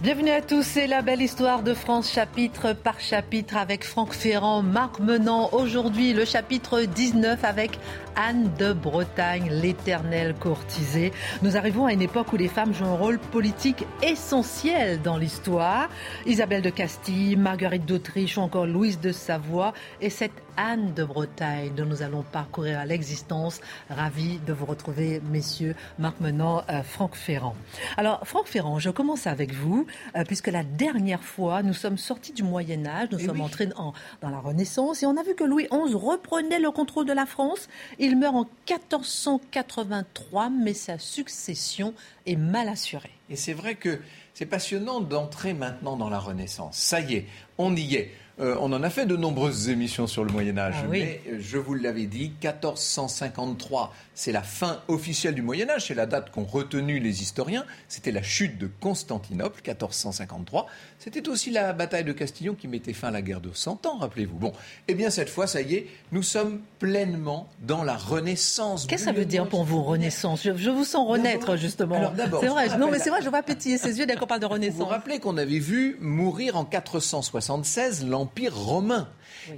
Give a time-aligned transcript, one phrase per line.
[0.00, 4.60] Bienvenue à tous, c'est la belle histoire de France chapitre par chapitre avec Franck Ferrand,
[4.60, 5.50] Marc Menant.
[5.52, 7.78] Aujourd'hui, le chapitre 19 avec
[8.16, 11.12] Anne de Bretagne, l'éternelle courtisée.
[11.42, 15.88] Nous arrivons à une époque où les femmes jouent un rôle politique essentiel dans l'histoire.
[16.26, 21.74] Isabelle de Castille, Marguerite d'Autriche ou encore Louise de Savoie et cette Anne de Bretagne
[21.74, 23.60] dont nous allons parcourir à l'existence.
[23.88, 27.56] Ravi de vous retrouver, messieurs, Marc Menant, euh, Franck Ferrand.
[27.96, 29.86] Alors, Franck Ferrand, je commence avec vous,
[30.16, 34.30] euh, puisque la dernière fois, nous sommes sortis du Moyen-Âge, nous sommes entrés en, dans
[34.30, 37.68] la Renaissance, et on a vu que Louis XI reprenait le contrôle de la France.
[37.98, 41.94] Il meurt en 1483, mais sa succession
[42.26, 43.10] est mal assurée.
[43.30, 44.00] Et c'est vrai que
[44.34, 46.76] c'est passionnant d'entrer maintenant dans la Renaissance.
[46.76, 47.26] Ça y est,
[47.58, 48.10] on y est.
[48.40, 51.00] Euh, on en a fait de nombreuses émissions sur le Moyen Âge, Ah oui.
[51.04, 55.94] mais euh, je vous l'avais dit, 1453, c'est la fin officielle du Moyen Âge, c'est
[55.94, 57.64] la date qu'ont retenue les historiens.
[57.88, 60.66] C'était la chute de Constantinople, 1453.
[60.98, 63.98] C'était aussi la bataille de Castillon qui mettait fin à la guerre de Cent Ans,
[63.98, 64.36] rappelez-vous.
[64.38, 64.52] Bon,
[64.88, 68.86] eh bien cette fois, ça y est, nous sommes pleinement dans la Renaissance.
[68.86, 70.42] Qu'est-ce que ça veut dire pour vous, Renaissance?
[70.42, 71.94] Je, je vous sens renaître, justement.
[71.96, 74.16] alors d'abord, c'est vrai, vous non, mais c'est vrai, je vois pétiller ses yeux dès
[74.16, 74.88] qu'on parle de Vous vous Renaissance.
[74.88, 79.08] rappelez qu'on avait vu mourir en 476 l'Empire romain.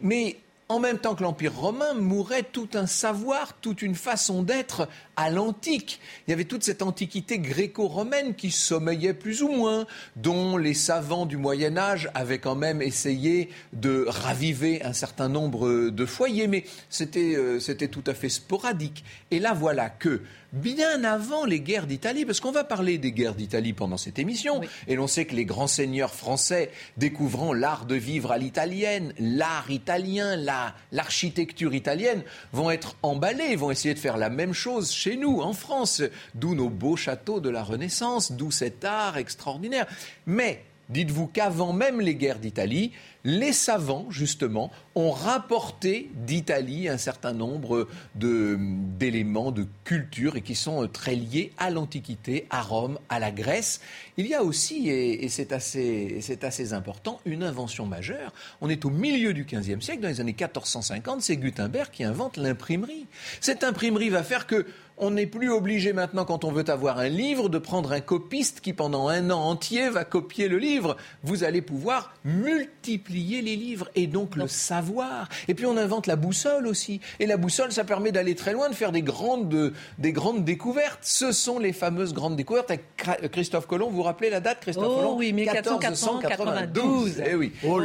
[0.03, 4.89] Mais en même temps que l'Empire romain, mourait tout un savoir, toute une façon d'être
[5.15, 6.01] à l'antique.
[6.27, 11.25] Il y avait toute cette antiquité gréco-romaine qui sommeillait plus ou moins, dont les savants
[11.25, 16.65] du Moyen Âge avaient quand même essayé de raviver un certain nombre de foyers, mais
[16.91, 19.05] c'était euh, c'était tout à fait sporadique.
[19.31, 20.23] Et là, voilà que
[20.57, 24.61] bien avant les guerres d'Italie, parce qu'on va parler des guerres d'Italie pendant cette émission,
[24.61, 24.69] Oui.
[24.89, 29.71] et l'on sait que les grands seigneurs français, découvrant l'art de vivre à l'italienne, l'art
[29.71, 32.23] italien, la- l'architecture italienne,
[32.53, 36.03] vont être emballés, vont essayer de faire la même chose chez nous, en France,
[36.35, 39.87] d'où nos beaux châteaux de la Renaissance, d'où cet art extraordinaire.
[40.27, 42.93] Mais dites-vous qu'avant même les guerres d'Italie,
[43.27, 50.85] les savants, justement, ont rapporté d'Italie un certain nombre d'éléments de culture et qui sont
[50.85, 53.81] euh, très liés à l'Antiquité, à Rome, à la Grèce.
[54.17, 58.33] Il y a aussi, et, c'est assez, assez important, une invention majeure.
[58.61, 62.37] On est au milieu du XVe siècle, dans les années 1450, c'est Gutenberg qui invente
[62.37, 63.07] l'imprimerie.
[63.41, 64.67] Cette imprimerie va faire que
[64.99, 68.61] on n'est plus obligé maintenant, quand on veut avoir un livre, de prendre un copiste
[68.61, 70.97] qui, pendant un an entier, va copier le livre.
[71.23, 75.29] Vous allez pouvoir multiplier les livres et donc le savoir.
[75.49, 77.01] Et puis on invente la boussole aussi.
[77.21, 80.99] Et la boussole, ça permet d'aller très loin, de faire des grandes, des grandes découvertes.
[81.03, 82.71] Ce sont les fameuses grandes découvertes.
[82.71, 87.23] Avec Cra- Christophe Colomb, vous vous rappelez la date, Christophe Oh Colomb oui, 1492.
[87.27, 87.53] Eh oui.
[87.67, 87.81] Oh,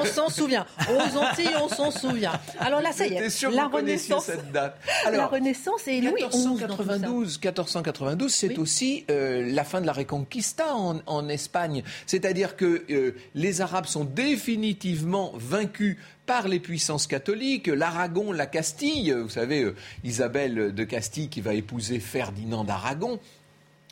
[0.00, 0.66] on s'en souvient.
[0.90, 2.32] Aux Antilles, on s'en souvient.
[2.60, 4.24] Alors là, ça y est, sûr la Renaissance.
[4.24, 4.78] cette date.
[5.04, 6.64] la Alors, Renaissance et Louis XI dans tout ça.
[6.66, 8.56] 1492, 1492, c'est Oui.
[8.58, 11.82] aussi euh, la fin de la Reconquista en, en Espagne.
[12.06, 15.96] C'est-à-dire que euh, les Arabes sont définitivement vaincus
[16.26, 19.74] par les puissances catholiques, l'Aragon, la Castille, vous savez, euh,
[20.04, 23.18] Isabelle de Castille qui va épouser Ferdinand d'Aragon.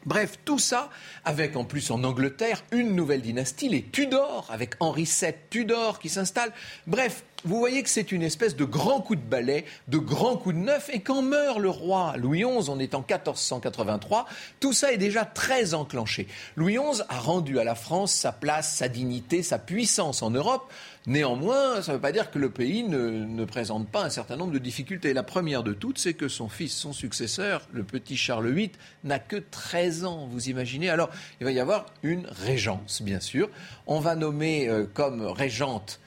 [0.04, 0.91] Bref, tout ça
[1.25, 6.09] avec en plus en Angleterre une nouvelle dynastie, les Tudors, avec Henri VII Tudor qui
[6.09, 6.53] s'installe.
[6.87, 10.52] Bref, vous voyez que c'est une espèce de grand coup de balai, de grand coup
[10.52, 10.91] de neuf.
[10.92, 14.26] Et quand meurt le roi Louis XI, on est en 1483,
[14.58, 16.26] tout ça est déjà très enclenché.
[16.56, 20.72] Louis XI a rendu à la France sa place, sa dignité, sa puissance en Europe.
[21.06, 24.53] Néanmoins, ça ne veut pas dire que le pays ne, présente pas un certain nombre
[24.53, 25.14] de difficultés.
[25.14, 28.72] La première de toutes, c'est que son fils, son successeur, le petit Charles VIII,
[29.04, 30.91] n'a que 13 ans, vous imaginez.
[30.91, 31.10] Alors,
[31.41, 33.48] il va y avoir une régence, bien sûr.
[33.86, 36.00] On va nommer euh, comme régente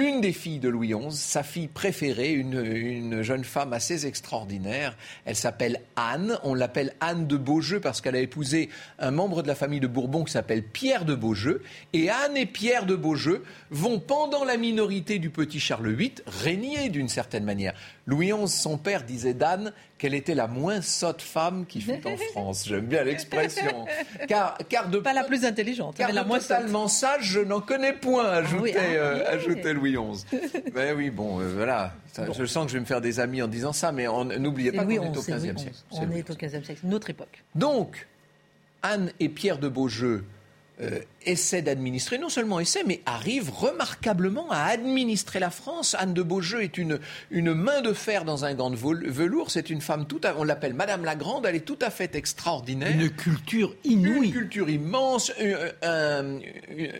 [0.00, 4.96] une des filles de Louis XI, sa fille préférée, une, une jeune femme assez extraordinaire.
[5.26, 6.38] Elle s'appelle Anne.
[6.42, 9.86] On l'appelle Anne de Beaujeu parce qu'elle a épousé un membre de la famille de
[9.86, 11.62] Bourbon qui s'appelle Pierre de Beaujeu.
[11.92, 16.88] Et Anne et Pierre de Beaujeu vont, pendant la minorité du petit Charles VIII, régner
[16.88, 17.74] d'une certaine manière.
[18.10, 22.16] Louis XI, son père, disait d'Anne qu'elle était la moins sotte femme qui fut en
[22.32, 22.64] France.
[22.66, 23.86] J'aime bien l'expression.
[24.26, 27.40] Car, car de pas la plus intelligente, car mais la de moins totalement sage, je
[27.40, 30.24] n'en connais point, ajoutait, ah oui, ah euh, ajoutait Louis XI.
[30.74, 31.94] mais oui, bon, euh, voilà.
[32.12, 34.06] Ça, Je sens que je vais me faire des amis en disant ça, mais
[34.38, 35.72] n'oubliez pas qu'on est au XVe siècle.
[35.92, 37.44] On Louis est au XVe siècle, une autre époque.
[37.54, 38.08] donc,
[38.82, 40.24] Anne et Pierre de Beaujeu
[40.80, 45.94] euh, essaient d'administrer, non seulement essaient, mais arrivent remarquablement à administrer la France.
[45.98, 46.98] Anne de Beaujeu est une,
[47.30, 49.50] une main de fer dans un gant de velours.
[49.50, 52.14] C'est une femme tout à, on l'appelle Madame la Grande, elle est tout à fait
[52.14, 52.90] extraordinaire.
[52.90, 54.30] Une culture Une inouïe.
[54.30, 56.38] culture immense, euh, un,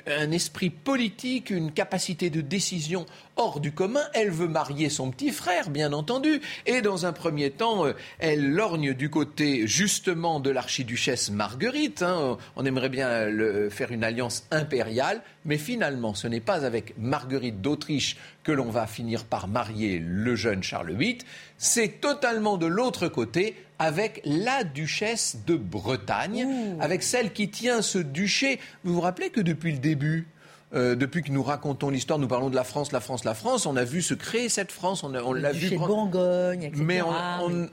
[0.07, 3.07] un esprit politique, une capacité de décision
[3.37, 4.03] hors du commun.
[4.15, 6.41] Elle veut marier son petit frère, bien entendu.
[6.67, 12.03] Et dans un premier temps, euh, elle lorgne du côté justement de l'archiduchesse Marguerite.
[12.03, 12.37] hein.
[12.57, 15.23] On aimerait bien le- faire une alliance impériale.
[15.45, 20.37] Mais finalement, ce n'est pas avec Marguerite d'Autriche que l'on va finir par marier le
[20.37, 21.19] jeune Charles VIII.
[21.57, 26.47] C'est totalement de l'autre côté avec la duchesse de Bretagne,
[26.81, 28.61] avec celle qui tient ce duché.
[28.85, 30.27] Vous vous rappelez que depuis le début,
[30.73, 33.67] euh, depuis que nous racontons l'histoire, nous parlons de la France, la France, la France,
[33.67, 35.21] on a vu se créer cette France, on, l'a
[35.53, 35.75] vu.
[35.77, 36.83] prendre- Bourgogne, etc.
[36.85, 37.01] mais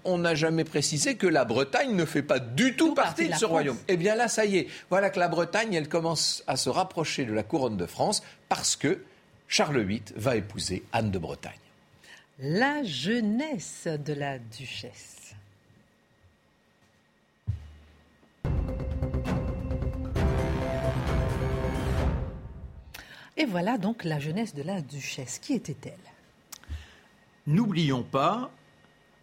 [0.04, 3.34] on- n'a jamais précisé que la Bretagne ne fait pas du tout Tout partie de
[3.34, 3.52] ce France.
[3.52, 3.78] royaume.
[3.88, 4.68] Eh bien là, ça y est.
[4.90, 8.76] Voilà que la Bretagne, elle commence à se rapprocher de la couronne de France parce
[8.76, 9.00] que
[9.48, 11.54] Charles VIII va épouser Anne de Bretagne.
[12.40, 15.17] La jeunesse de la duchesse.
[23.38, 25.40] Et voilà donc la jeunesse de la duchesse.
[25.40, 25.94] Qui était-elle?
[27.46, 28.52] N'oublions pas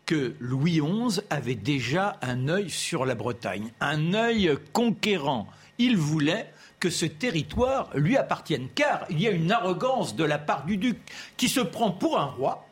[0.07, 5.49] que Louis XI avait déjà un œil sur la Bretagne, un œil conquérant.
[5.79, 10.39] Il voulait que ce territoire lui appartienne, car il y a une arrogance de la
[10.39, 10.99] part du duc
[11.37, 12.69] qui se prend pour un roi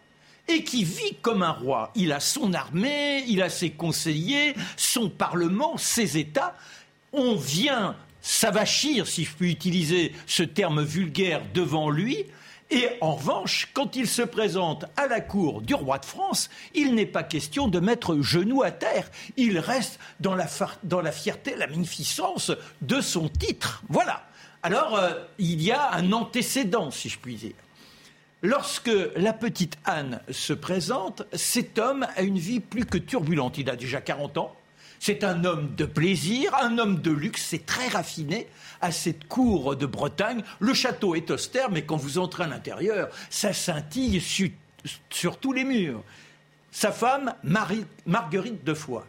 [0.49, 1.91] et qui vit comme un roi.
[1.95, 6.55] Il a son armée, il a ses conseillers, son parlement, ses États.
[7.13, 12.25] On vient s'avachir, si je puis utiliser ce terme vulgaire, devant lui.
[12.71, 16.95] Et en revanche, quand il se présente à la cour du roi de France, il
[16.95, 19.11] n'est pas question de mettre genou à terre.
[19.37, 20.47] Il reste dans la,
[20.83, 23.83] dans la fierté, la magnificence de son titre.
[23.91, 24.25] Voilà.
[24.63, 27.53] Alors, euh, il y a un antécédent, si je puis dire.
[28.41, 33.59] Lorsque la petite Anne se présente, cet homme a une vie plus que turbulente.
[33.59, 34.57] Il a déjà 40 ans.
[35.05, 38.47] C'est un homme de plaisir, un homme de luxe, c'est très raffiné
[38.81, 40.45] à cette cour de Bretagne.
[40.61, 45.65] Le château est austère, mais quand vous entrez à l'intérieur, ça scintille sur, tous les
[45.65, 46.05] murs.
[46.71, 47.35] Sa femme,
[48.07, 49.05] Marguerite de Foix,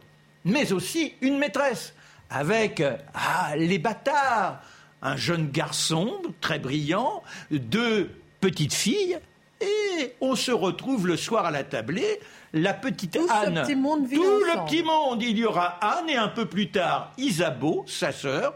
[0.45, 1.93] mais aussi une maîtresse,
[2.31, 2.81] avec
[3.13, 4.63] ah, les bâtards,
[5.03, 8.09] un jeune garçon très brillant, deux
[8.39, 9.19] petites filles,
[9.61, 12.19] et on se retrouve le soir à la tablée.
[12.55, 16.15] La petite Tout Anne, petit monde tout le petit monde, il y aura Anne et
[16.15, 18.53] un peu plus tard Isabeau, sa sœur,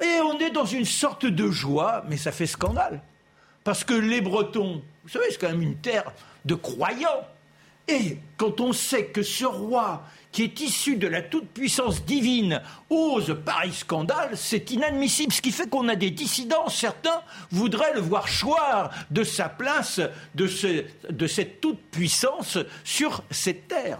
[0.00, 3.02] et on est dans une sorte de joie, mais ça fait scandale.
[3.64, 6.12] Parce que les Bretons, vous savez, c'est quand même une terre
[6.44, 7.26] de croyants.
[7.88, 10.04] Et quand on sait que ce roi,
[10.36, 12.60] qui est issu de la toute-puissance divine,
[12.90, 15.32] ose pareil scandale, c'est inadmissible.
[15.32, 16.68] Ce qui fait qu'on a des dissidents.
[16.68, 19.98] Certains voudraient le voir choir de sa place,
[20.34, 23.98] de, ce- de cette toute-puissance sur cette terre.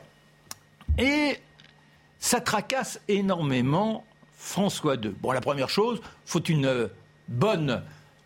[0.98, 1.38] Et
[2.18, 4.04] ça tracasse énormément
[4.36, 5.14] François II.
[5.22, 6.90] Bon, la première chose, faut une
[7.28, 7.82] bonne,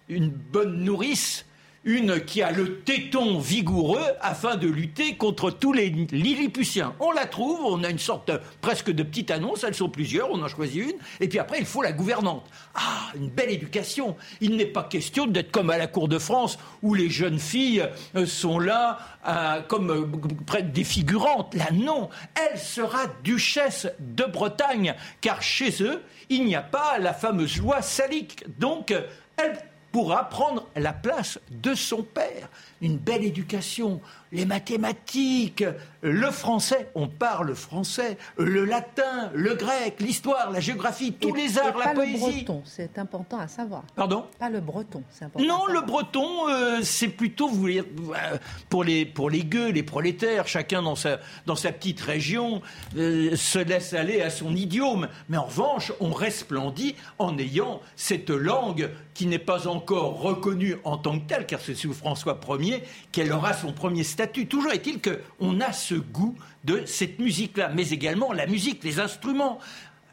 [0.09, 1.47] une bonne nourrice,
[1.85, 6.95] une qui a le téton vigoureux afin de lutter contre tous les Lilliputiens.
[7.01, 8.31] On la trouve, on a une sorte
[8.61, 11.65] presque de petite annonce, elles sont plusieurs, on en choisit une, et puis après il
[11.65, 12.45] faut la gouvernante.
[12.75, 14.17] Ah, une belle éducation.
[14.41, 17.85] Il n'est pas question d'être comme à la cour de France où les jeunes filles
[18.15, 20.07] euh, sont là euh, comme euh,
[20.47, 21.55] près des figurantes.
[21.55, 27.15] Là, non, elle sera duchesse de Bretagne, car chez eux, il n'y a pas la
[27.15, 28.45] fameuse loi salique.
[28.59, 28.95] Donc,
[29.37, 29.59] elle
[29.93, 32.49] pourra prendre la place de son père.
[32.81, 34.01] Une belle éducation,
[34.33, 35.65] les mathématiques,
[36.03, 41.55] le français, on parle français, le latin, le grec, l'histoire, la géographie, tous Et- les
[41.57, 42.45] et arts, pas la le poésie.
[42.45, 43.83] breton, c'est important à savoir.
[43.97, 44.25] Pardon?
[44.39, 45.47] Pas le breton, c'est important.
[45.47, 49.71] non, à le breton, euh, c'est plutôt vous voulez, euh, pour les pour les gueux,
[49.71, 52.63] les prolétaires, chacun dans sa dans sa petite région
[52.97, 55.09] euh, se laisse aller à son idiome.
[55.29, 60.97] Mais en revanche, on resplendit en ayant cette langue qui n'est pas encore reconnue en
[60.97, 64.20] tant que telle, car c'est sous François Ier qu'elle aura son premier statut.
[64.27, 69.01] Toujours est-il que on a ce goût de cette musique-là, mais également la musique, les
[69.01, 69.59] instruments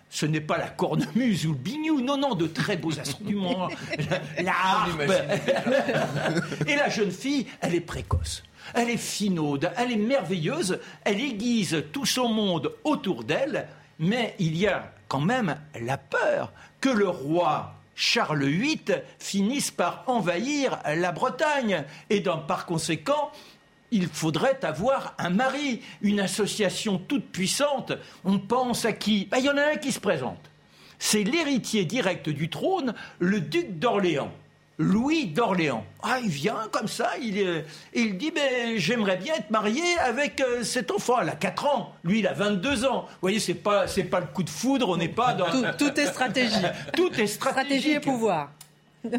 [0.09, 3.67] ce n'est pas la cornemuse ou le bignou, non, non, de très beaux instruments.
[4.37, 5.01] La, la harpe.
[6.65, 8.41] Et la jeune fille, elle est précoce.
[8.73, 13.67] Elle est finaude, elle est merveilleuse, elle aiguise tout son monde autour d'elle,
[13.99, 20.03] mais il y a quand même la peur que le roi Charles VIII finisse par
[20.07, 21.83] envahir la Bretagne.
[22.09, 23.31] Et par conséquent,
[23.91, 27.93] il faudrait avoir un mari, une association toute puissante.
[28.25, 29.25] On pense à qui?
[29.25, 30.49] Ben, Il y en a un qui se présente.
[30.99, 34.31] C'est l'héritier direct du trône, le duc d'Orléans.
[34.79, 35.83] Louis d'Orléans.
[36.03, 37.61] Ah, il vient comme ça, il, euh,
[37.93, 41.19] il dit ben, J'aimerais bien être marié avec euh, cet enfant.
[41.19, 43.05] Elle a 4 ans, lui, il a 22 ans.
[43.07, 45.47] Vous voyez, c'est pas, c'est pas le coup de foudre, on n'est pas dans.
[45.73, 46.55] Tout, est stratégie.
[46.95, 47.37] tout est stratégie.
[47.37, 48.51] Stratégie et pouvoir.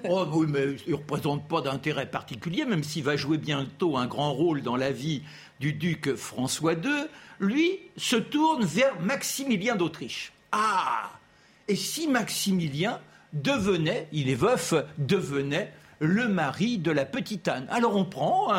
[0.09, 4.07] Oh oui, mais il ne représente pas d'intérêt particulier, même s'il va jouer bientôt un
[4.07, 5.23] grand rôle dans la vie
[5.61, 7.07] du duc François II.
[7.40, 10.33] Lui se tourne vers Maximilien d'Autriche.
[10.52, 11.11] Ah
[11.68, 13.00] Et si Maximilien
[13.33, 17.66] devenait, il est veuf, devenait le mari de la petite Anne?
[17.71, 18.52] Alors on prend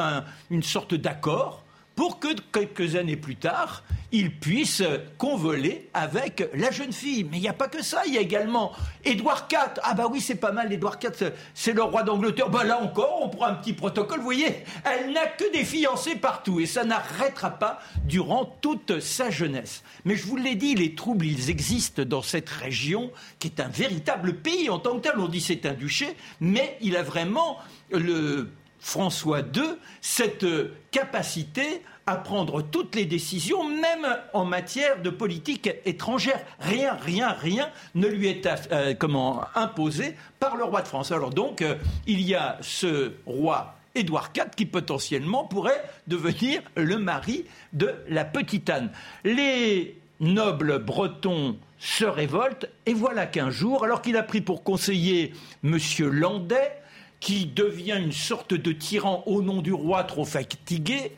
[0.49, 1.63] une sorte d'accord
[1.99, 4.81] pour que quelques années plus tard, il puisse
[5.17, 7.25] convoler avec la jeune fille.
[7.25, 8.71] Mais il n'y a pas que ça, il y a également
[9.03, 9.81] Édouard IV.
[9.83, 12.49] Ah bah oui, c'est pas mal, Édouard IV, c'est le roi d'Angleterre.
[12.49, 16.15] Bah là encore, on prend un petit protocole, vous voyez, elle n'a que des fiancés
[16.15, 19.83] partout et ça n'arrêtera pas durant toute sa jeunesse.
[20.05, 23.67] Mais je vous l'ai dit, les troubles, ils existent dans cette région qui est un
[23.67, 25.19] véritable pays en tant que tel.
[25.19, 27.57] On dit c'est un duché, mais il a vraiment
[27.91, 28.49] le
[28.79, 30.45] François II cette
[30.91, 36.43] capacité à prendre toutes les décisions, même en matière de politique étrangère.
[36.59, 41.11] Rien, rien, rien ne lui est euh, comment, imposé par le roi de France.
[41.11, 41.75] Alors donc, euh,
[42.07, 48.25] il y a ce roi Édouard IV qui potentiellement pourrait devenir le mari de la
[48.25, 48.89] petite Anne.
[49.23, 55.33] Les nobles bretons se révoltent et voilà qu'un jour, alors qu'il a pris pour conseiller
[55.63, 55.77] M.
[55.99, 56.81] Landais,
[57.19, 61.11] qui devient une sorte de tyran au nom du roi trop fatigué,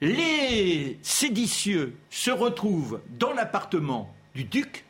[0.00, 4.84] les séditieux se retrouvent dans l'appartement du duc.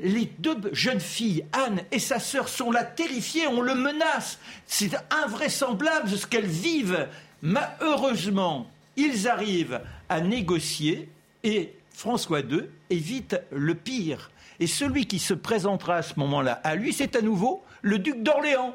[0.00, 4.38] Les deux jeunes filles, Anne et sa sœur, sont là terrifiées, on le menace.
[4.66, 7.08] C'est invraisemblable ce qu'elles vivent.
[7.42, 11.08] Mais heureusement, ils arrivent à négocier
[11.44, 14.30] et François II évite le pire.
[14.58, 18.22] Et celui qui se présentera à ce moment-là à lui, c'est à nouveau le duc
[18.22, 18.74] d'Orléans.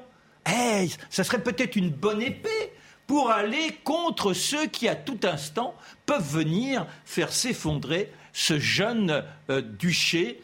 [0.50, 2.74] Eh, ça serait peut-être une bonne épée
[3.07, 9.62] pour aller contre ceux qui, à tout instant, peuvent venir faire s'effondrer ce jeune euh,
[9.62, 10.41] duché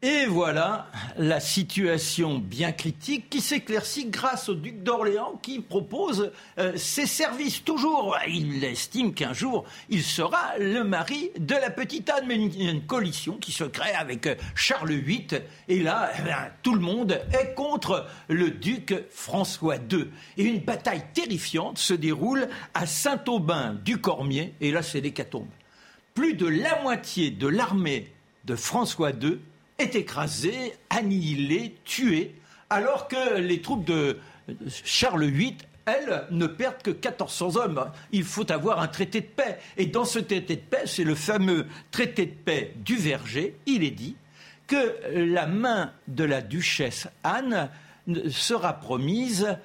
[0.00, 0.86] et voilà
[1.16, 7.64] la situation bien critique qui s'éclaircit grâce au duc d'Orléans qui propose euh, ses services
[7.64, 8.16] toujours.
[8.28, 12.68] Il estime qu'un jour il sera le mari de la petite Anne, mais il y
[12.68, 16.30] a une coalition qui se crée avec euh, Charles VIII et là eh
[16.62, 20.06] tout le monde est contre le duc François II.
[20.36, 25.48] Et une bataille terrifiante se déroule à Saint-Aubin du Cormier et là c'est l'hécatombe.
[26.14, 28.12] Plus de la moitié de l'armée
[28.44, 29.40] de François II
[29.78, 32.34] est écrasé, annihilé, tué,
[32.70, 34.18] alors que les troupes de
[34.84, 35.56] Charles VIII
[35.88, 37.90] elles ne perdent que 1400 hommes.
[38.12, 39.58] Il faut avoir un traité de paix.
[39.76, 43.82] Et dans ce traité de paix, c'est le fameux traité de paix du Verger, il
[43.82, 44.16] est dit
[44.66, 47.70] que la main de la duchesse Anne
[48.28, 49.56] sera promise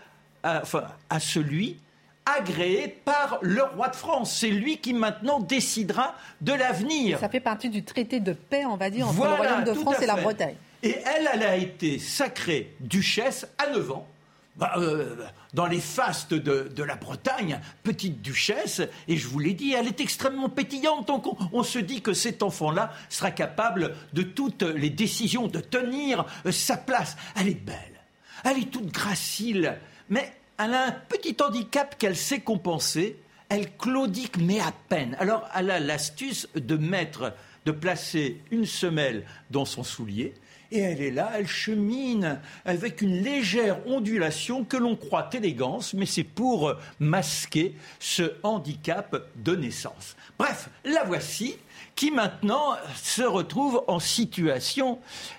[0.44, 0.64] à,
[1.10, 1.78] à celui
[2.26, 4.38] agréé par le roi de France.
[4.40, 7.20] C'est lui qui maintenant décidera de l'avenir.
[7.20, 10.02] Ça fait partie du traité de paix, on va dire, entre le royaume de France
[10.02, 10.56] et la Bretagne.
[10.82, 14.08] Et elle, elle a été sacrée duchesse à 9 ans.
[14.56, 15.16] Bah, euh,
[15.56, 20.00] dans les fastes de, la Bretagne, petite duchesse, et je vous l'ai dit, elle est
[20.00, 21.08] extrêmement pétillante.
[21.08, 26.26] Donc on, se dit que cet enfant-là sera capable de toutes les décisions, de tenir
[26.46, 27.18] euh, sa place.
[27.36, 28.02] Elle est belle,
[28.44, 29.78] elle est toute gracile,
[30.10, 33.18] mais elle a un petit handicap qu'elle sait compenser.
[33.50, 35.16] Elle claudique, mais à peine.
[35.20, 37.34] Alors, elle a l'astuce de mettre,
[37.66, 40.34] de placer une semelle dans son soulier.
[40.72, 46.08] Et elle est là, elle chemine avec une légère ondulation que l'on croit élégance, mais
[46.08, 50.16] c'est pour masquer ce handicap de naissance.
[50.40, 51.58] Bref, la voici
[51.94, 54.98] qui maintenant se retrouve en situation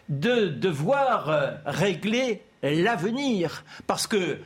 [0.09, 3.64] de devoir régler l'avenir.
[3.88, 4.38] Parce que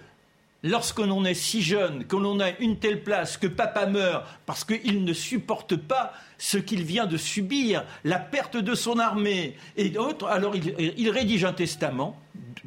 [0.63, 4.65] lorsque l'on est si jeune, que l'on a une telle place, que papa meurt parce
[4.65, 9.91] qu'il ne supporte pas ce qu'il vient de subir, la perte de son armée et
[9.91, 12.19] d'autres, alors il, rédige un testament,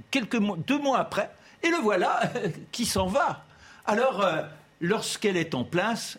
[0.10, 1.31] quelques deux mois après,
[1.63, 2.21] et le voilà
[2.71, 3.45] qui s'en va.
[3.86, 4.41] Alors, euh,
[4.79, 6.17] lorsqu'elle est en place,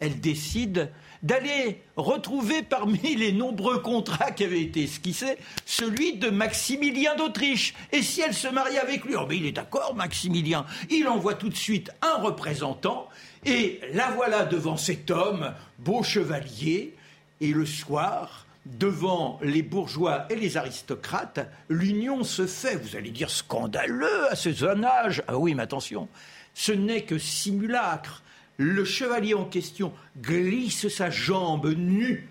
[0.00, 0.90] elle décide
[1.22, 5.36] d'aller retrouver parmi les nombreux contrats qui avaient été esquissés
[5.66, 7.74] celui de Maximilien d'Autriche.
[7.92, 10.66] Et si elle se marie avec lui, oh ben il est d'accord, Maximilien.
[10.90, 13.08] Il envoie tout de suite un représentant
[13.44, 16.94] et la voilà devant cet homme, beau chevalier,
[17.40, 22.76] et le soir, devant les bourgeois et les aristocrates, l'union se fait.
[22.76, 25.22] Vous allez dire scandaleux à ce jeune âge.
[25.26, 26.08] Ah oui, mais attention,
[26.54, 28.22] ce n'est que simulacre.
[28.60, 29.90] Le chevalier en question
[30.20, 32.28] glisse sa jambe nue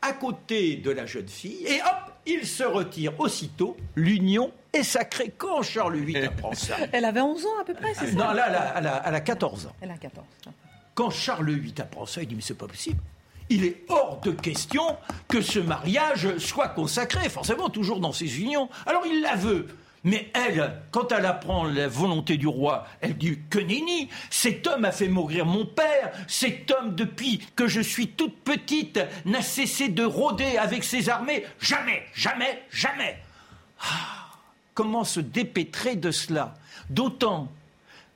[0.00, 3.76] à côté de la jeune fille et hop, il se retire aussitôt.
[3.94, 5.34] L'union est sacrée.
[5.36, 8.12] Quand Charles VIII apprend ça Elle avait 11 ans à peu près, c'est ça?
[8.12, 9.72] Non, là, elle a, elle a 14 ans.
[9.82, 10.24] Elle a 14.
[10.94, 12.98] Quand Charles VIII apprend ça, il dit Mais c'est pas possible.
[13.50, 14.96] Il est hors de question
[15.28, 18.70] que ce mariage soit consacré, forcément toujours dans ses unions.
[18.86, 19.66] Alors il la veut.
[20.06, 24.84] Mais elle, quand elle apprend la volonté du roi, elle dit que nenni, cet homme
[24.84, 29.88] a fait mourir mon père, cet homme depuis que je suis toute petite n'a cessé
[29.88, 33.18] de rôder avec ses armées, jamais, jamais, jamais.
[33.80, 34.28] Ah,
[34.74, 36.54] comment se dépêtrer de cela?
[36.88, 37.50] D'autant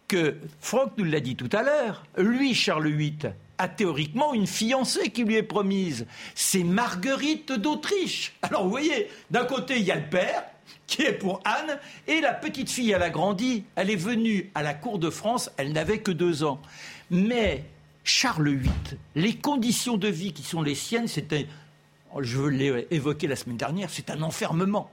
[0.07, 5.11] que, Franck nous l'a dit tout à l'heure, lui, Charles VIII, a théoriquement une fiancée
[5.11, 6.07] qui lui est promise.
[6.37, 8.33] C'est Marguerite d'Autriche.
[8.43, 10.45] Alors vous voyez, d'un côté, il y a le père,
[10.91, 11.79] qui est pour Anne,
[12.09, 15.51] et la petite fille, elle a grandi, elle est venue à la cour de France,
[15.57, 16.61] elle n'avait que deux ans.
[17.11, 17.65] Mais
[18.03, 21.47] Charles VIII, les conditions de vie qui sont les siennes, c'était,
[22.19, 24.91] je l'ai évoqué la semaine dernière, c'est un enfermement.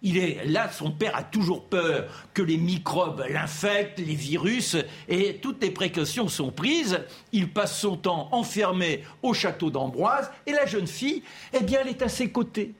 [0.00, 4.76] Il est là, son père a toujours peur que les microbes l'infectent, les virus,
[5.08, 7.00] et toutes les précautions sont prises.
[7.32, 11.22] Il passe son temps enfermé au château d'Ambroise, et la jeune fille,
[11.52, 12.72] eh bien, elle est à ses côtés.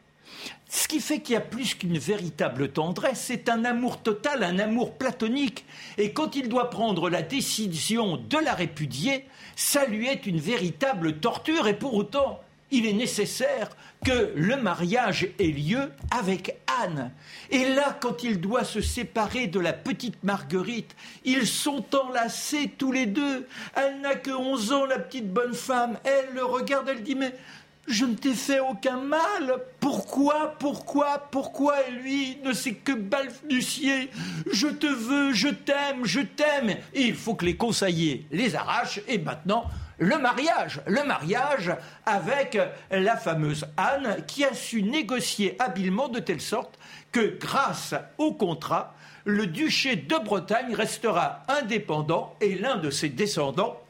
[0.74, 4.58] Ce qui fait qu'il y a plus qu'une véritable tendresse, c'est un amour total, un
[4.58, 5.64] amour platonique.
[5.98, 11.20] Et quand il doit prendre la décision de la répudier, ça lui est une véritable
[11.20, 11.68] torture.
[11.68, 12.40] Et pour autant,
[12.72, 13.70] il est nécessaire
[14.04, 17.12] que le mariage ait lieu avec Anne.
[17.50, 22.90] Et là, quand il doit se séparer de la petite Marguerite, ils sont enlacés tous
[22.90, 23.46] les deux.
[23.76, 25.98] Elle n'a que 11 ans, la petite bonne femme.
[26.02, 27.32] Elle le regarde, elle dit, mais
[27.86, 29.56] je ne t'ai fait aucun mal.
[29.80, 34.10] Pourquoi, pourquoi, pourquoi Et lui ne sait que balbutier.
[34.50, 36.70] Je te veux, je t'aime, je t'aime.
[36.94, 39.00] Et il faut que les conseillers les arrachent.
[39.06, 39.64] Et maintenant,
[39.98, 41.72] le mariage, le mariage
[42.06, 42.58] avec
[42.90, 46.78] la fameuse Anne qui a su négocier habilement de telle sorte
[47.12, 53.80] que grâce au contrat, le duché de Bretagne restera indépendant et l'un de ses descendants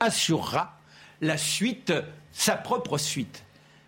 [0.00, 0.80] assurera
[1.20, 1.92] la suite,
[2.32, 3.44] sa propre suite.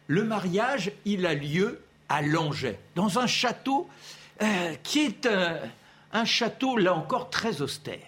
[0.07, 3.89] Le mariage, il a lieu à Langeais, dans un château
[4.43, 5.59] euh, qui est un,
[6.13, 7.99] un château, là encore, très austère.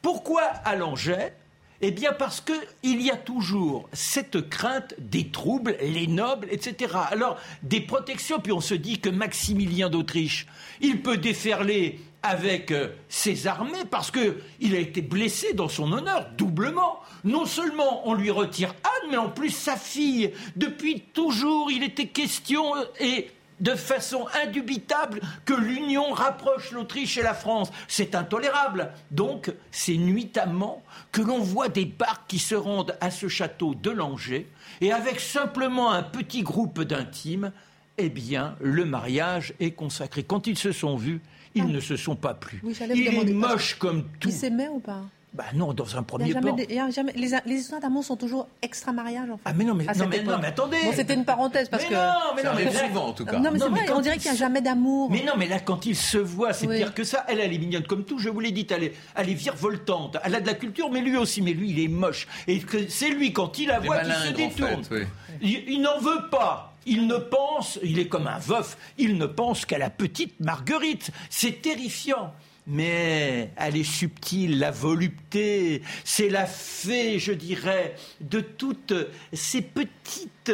[0.00, 1.34] Pourquoi à Langeais?
[1.82, 6.92] Eh bien parce qu'il y a toujours cette crainte des troubles, les nobles, etc.
[7.10, 10.46] Alors des protections, puis on se dit que Maximilien d'Autriche,
[10.80, 16.30] il peut déferler avec euh, ses armées parce qu'il a été blessé dans son honneur
[16.38, 17.00] doublement.
[17.24, 20.32] Non seulement on lui retire Anne, mais en plus sa fille.
[20.54, 23.28] Depuis toujours, il était question euh, et
[23.62, 27.70] de façon indubitable que l'union rapproche l'Autriche et la France.
[27.88, 28.90] C'est intolérable.
[29.10, 33.90] Donc, c'est nuitamment que l'on voit des barques qui se rendent à ce château de
[33.90, 34.46] Langeais
[34.80, 37.52] et avec simplement un petit groupe d'intimes,
[37.98, 40.24] eh bien, le mariage est consacré.
[40.24, 41.20] Quand ils se sont vus,
[41.54, 41.72] ils ah.
[41.72, 42.60] ne se sont pas plus.
[42.64, 44.28] il est moche comme tout.
[44.28, 45.02] Ils s'aimaient ou pas?
[45.34, 46.56] Bah non, dans un premier temps.
[47.46, 49.42] les, histoires d'amour sont toujours extra-mariage, en fait.
[49.46, 51.88] Ah mais non, mais, non, mais, non, mais attendez Bon, c'était une parenthèse, parce mais
[51.88, 51.94] que...
[51.94, 53.38] Non, mais non, mais souvent, en tout cas.
[53.38, 55.10] Non, mais c'est vrai, on dirait qu'il n'y a jamais d'amour.
[55.10, 57.24] Mais non, mais là, quand ils se voient, c'est pire que ça.
[57.28, 60.18] Elle, elle est mignonne comme tout, je vous l'ai dit, elle est, elle est virevoltante.
[60.22, 61.40] Elle a de la culture, mais lui aussi.
[61.40, 62.28] Mais lui, il est moche.
[62.46, 64.82] Et c'est lui, quand il la voit, qui se détourne.
[65.40, 66.74] Il, n'en veut pas.
[66.84, 71.10] Il ne pense, il est comme un veuf, il ne pense qu'à la petite Marguerite.
[71.30, 72.34] C'est terrifiant
[72.66, 78.94] mais elle est subtile, la volupté, c'est la fée, je dirais, de toutes
[79.32, 80.52] ces petites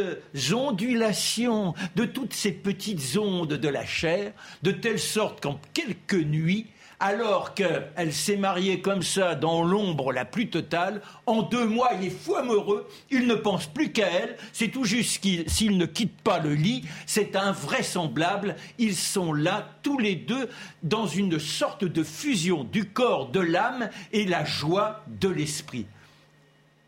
[0.53, 6.67] ondulations, de toutes ces petites ondes de la chair, de telle sorte qu'en quelques nuits,
[7.01, 12.09] alors qu'elle s'est mariée comme ça dans l'ombre la plus totale, en deux mois, il
[12.09, 16.21] est fou amoureux, il ne pense plus qu'à elle, c'est tout juste s'il ne quitte
[16.23, 20.49] pas le lit, c'est invraisemblable, ils sont là tous les deux
[20.83, 25.87] dans une sorte de fusion du corps, de l'âme et la joie de l'esprit.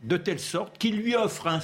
[0.03, 1.61] De telle sorte qu'il lui offre un,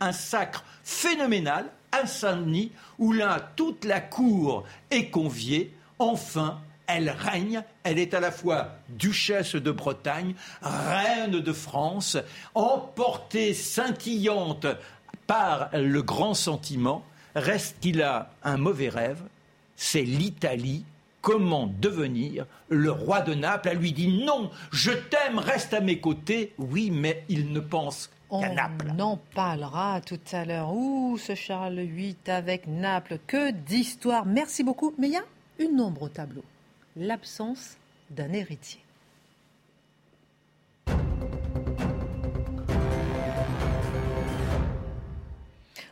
[0.00, 7.62] un sacre phénoménal à Saint-Denis, où là toute la cour est conviée, enfin elle règne,
[7.82, 12.16] elle est à la fois duchesse de Bretagne, reine de France,
[12.54, 14.66] emportée scintillante
[15.26, 17.04] par le grand sentiment.
[17.34, 19.22] Reste qu'il a un mauvais rêve,
[19.76, 20.84] c'est l'Italie.
[21.20, 23.70] Comment devenir le roi de Naples?
[23.72, 26.52] Elle lui dit non, je t'aime, reste à mes côtés.
[26.58, 28.92] Oui, mais il ne pense qu'à Naples.
[28.98, 30.74] On en parlera tout à l'heure.
[30.74, 34.26] Ouh, ce Charles VIII avec Naples, que d'histoire.
[34.26, 34.92] Merci beaucoup.
[34.98, 35.24] Mais il y a
[35.58, 36.44] une ombre au tableau
[36.96, 37.76] l'absence
[38.10, 38.80] d'un héritier.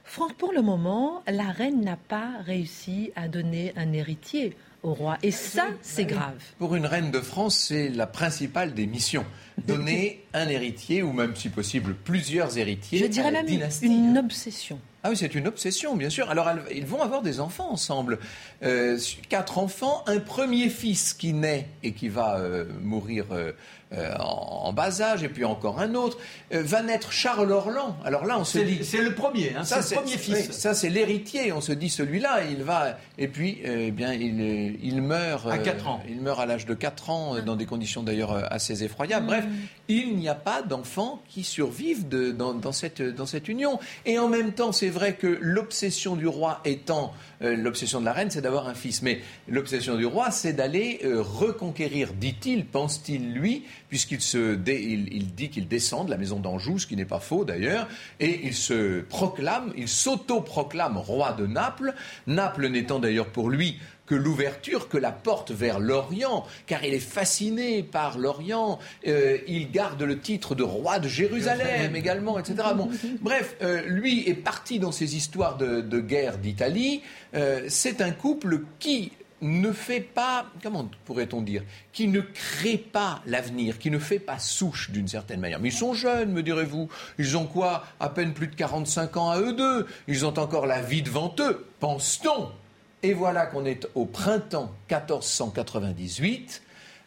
[0.05, 5.17] Franck, pour le moment, la reine n'a pas réussi à donner un héritier au roi.
[5.23, 6.43] Et ça, c'est grave.
[6.59, 9.25] Pour une reine de France, c'est la principale des missions.
[9.67, 12.99] Donner un héritier, ou même, si possible, plusieurs héritiers.
[12.99, 14.79] Je dirais même une obsession.
[15.05, 16.31] Ah oui, c'est une obsession, bien sûr.
[16.31, 18.21] Alors, ils vont avoir des enfants ensemble.
[18.63, 18.97] Euh,
[19.29, 23.27] quatre enfants, un premier fils qui naît et qui va euh, mourir
[23.97, 26.19] euh, en, bas âge, et puis encore un autre.
[26.53, 27.97] Euh, va naître Charles Orlan.
[28.05, 28.85] Alors là, on se dit.
[28.85, 30.51] C'est le premier, hein, c'est le premier fils.
[30.53, 31.53] ça, c'est l'héritier.
[31.53, 32.99] On se dit, celui-là, il va.
[33.19, 35.47] Et puis, euh, eh bien, il, il meurt.
[35.47, 36.03] À 4 ans.
[36.09, 39.27] Il meurt à l'âge de 4 ans, dans des conditions d'ailleurs assez effroyables.
[39.27, 39.51] Bref, mm.
[39.89, 43.79] il n'y a pas d'enfants qui survivent de, dans, dans, cette, dans cette union.
[44.07, 48.31] Et en même temps, c'est vrai que l'obsession du roi étant l'obsession de la reine,
[48.31, 49.03] c'est d'avoir un fils.
[49.03, 55.69] Mais l'obsession du roi, c'est d'aller reconquérir, dit-il, pense-t-il lui, puisqu'il se il, dit qu'il
[55.69, 57.89] descend de la maison d'Anjou, ce qui n'est pas faux d'ailleurs,
[58.21, 61.95] et il se proclame, il s'auto-proclame roi de Naples,
[62.27, 66.99] Naples n'étant d'ailleurs pour lui que l'ouverture, que la porte vers l'Orient, car il est
[66.99, 68.79] fasciné par l'Orient.
[69.07, 72.57] Euh, il garde le titre de roi de Jérusalem également, etc.
[72.77, 77.03] Bon, bref, euh, lui est parti dans ses histoires de, guerre d'Italie.
[77.35, 81.63] Euh, c'est un couple qui ne fait pas, comment pourrait-on dire,
[81.93, 85.61] qui ne crée pas l'avenir, qui ne fait pas souche d'une certaine manière.
[85.61, 86.89] Mais ils sont jeunes, me direz-vous.
[87.19, 87.85] Ils ont quoi?
[88.01, 89.87] À peine plus de 45 ans à eux deux.
[90.07, 92.51] Ils ont encore la vie devant eux, pense-t-on.
[93.05, 96.63] Et voilà qu'on est au printemps 1498.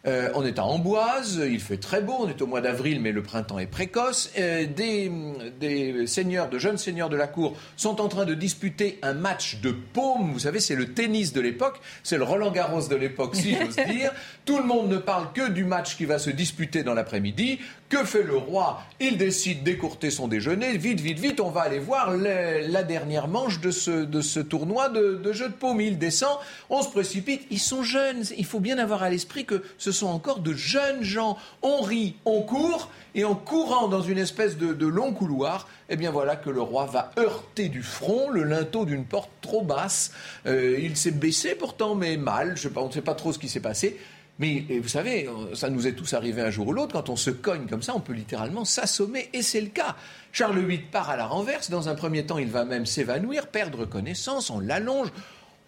[0.08, 3.12] Euh, on est à Amboise, il fait très beau, on est au mois d'avril, mais
[3.12, 4.32] le printemps est précoce.
[4.38, 9.14] Euh, des, seigneurs, de jeunes seigneurs de la cour sont en train de disputer un
[9.14, 10.32] match de paume.
[10.32, 13.76] Vous savez, c'est le tennis de l'époque, c'est le Roland Garros de l'époque, si j'ose
[13.88, 14.12] dire.
[14.46, 17.60] Tout le monde ne parle que du match qui va se disputer dans l'après-midi.
[17.88, 18.82] Que fait le roi?
[19.00, 20.76] Il décide d'écourter son déjeuner.
[20.76, 25.34] Vite, vite, vite, on va aller voir la dernière manche de ce, tournoi de, de
[25.34, 25.80] jeu de paume.
[25.82, 26.36] Il descend,
[26.71, 27.45] on se précipite.
[27.52, 28.24] Ils sont jeunes.
[28.38, 31.38] Il faut bien avoir à l'esprit que ce sont encore de jeunes gens.
[31.62, 36.12] On rit, on court, et en courant dans une espèce de, long couloir, eh bien
[36.12, 40.12] voilà que le roi va heurter du front le linteau d'une porte trop basse.
[40.45, 42.58] Euh, il s'est baissé pourtant, mais mal.
[42.58, 43.98] Je sais pas, on ne sait pas trop ce qui s'est passé.
[44.38, 47.30] Mais vous savez, ça nous est tous arrivé un jour ou l'autre, quand on se
[47.30, 49.95] cogne comme ça, on peut littéralement s'assommer, et c'est le cas.
[50.34, 53.86] Charles VIII part à la renverse, dans un premier temps il va même s'évanouir, perdre
[53.86, 55.08] connaissance, on l'allonge.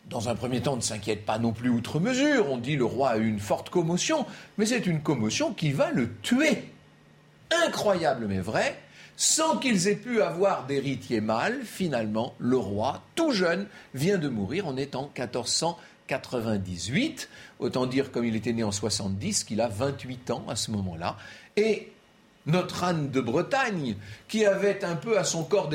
[0.09, 2.85] Dans un premier temps, on ne s'inquiète pas non plus outre mesure, on dit le
[2.85, 4.25] roi a eu une forte commotion,
[4.57, 6.63] mais c'est une commotion qui va le tuer.
[7.65, 8.77] Incroyable mais vrai,
[9.15, 14.65] sans qu'ils aient pu avoir d'héritier mâle, finalement, le roi, tout jeune, vient de mourir,
[14.67, 15.77] on est en 1400.
[16.07, 17.29] 98.
[17.59, 21.17] Autant dire, comme il était né en 70, qu'il a 28 ans à ce moment-là.
[21.55, 21.91] Et
[22.45, 23.95] notre Anne de Bretagne,
[24.27, 25.69] qui avait un peu à son corps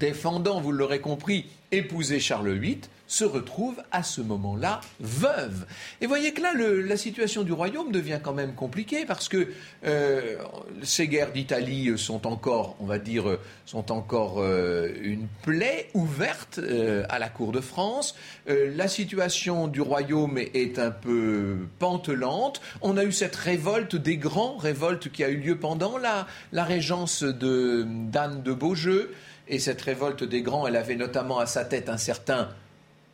[0.00, 5.66] défendant, vous l'aurez compris, épousé Charles VIII, se retrouve à ce moment-là veuve.
[6.00, 9.48] Et voyez que là, la situation du royaume devient quand même compliquée parce que
[9.86, 10.36] euh,
[10.82, 17.04] ces guerres d'Italie sont encore, on va dire, sont encore euh, une plaie ouverte euh,
[17.08, 18.14] à la cour de France.
[18.46, 22.60] la situation du royaume est, un peu pantelante.
[22.82, 26.64] On a eu cette révolte des grands, révolte qui a eu lieu pendant la, la
[26.64, 29.14] régence d'Anne de Beaujeu.
[29.48, 32.50] Et cette révolte des grands, elle avait notamment à sa tête un certain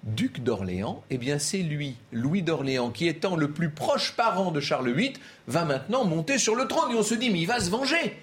[0.05, 4.61] duc d'Orléans, eh bien c'est lui, Louis d'Orléans, qui étant le plus proche parent de
[4.61, 5.15] Charles VIII,
[5.47, 6.93] va maintenant monter sur le trône.
[6.93, 8.17] Et on se dit, mais il va se venger.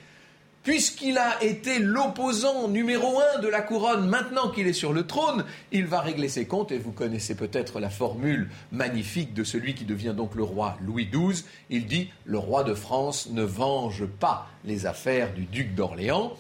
[0.64, 5.44] Puisqu'il a été l'opposant numéro un de la couronne, maintenant qu'il est sur le trône,
[5.72, 6.72] il va régler ses comptes.
[6.72, 11.08] Et vous connaissez peut-être la formule magnifique de celui qui devient donc le roi Louis
[11.08, 11.44] XII.
[11.72, 16.38] Il dit Le roi de France ne venge pas les affaires du duc d'Orléans.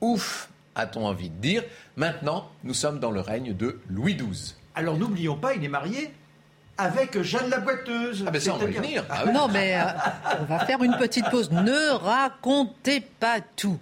[0.00, 1.62] Ouf, a-t-on envie de dire.
[1.96, 4.54] Maintenant, nous sommes dans le règne de Louis XII.
[4.74, 6.12] Alors n'oublions pas, il est marié
[6.78, 8.24] avec Jeanne la boiteuse.
[8.26, 9.04] Ah ben ça, on va venir.
[9.10, 9.84] Ah non, mais euh,
[10.40, 11.50] on va faire une petite pause.
[11.50, 13.78] Ne racontez pas tout.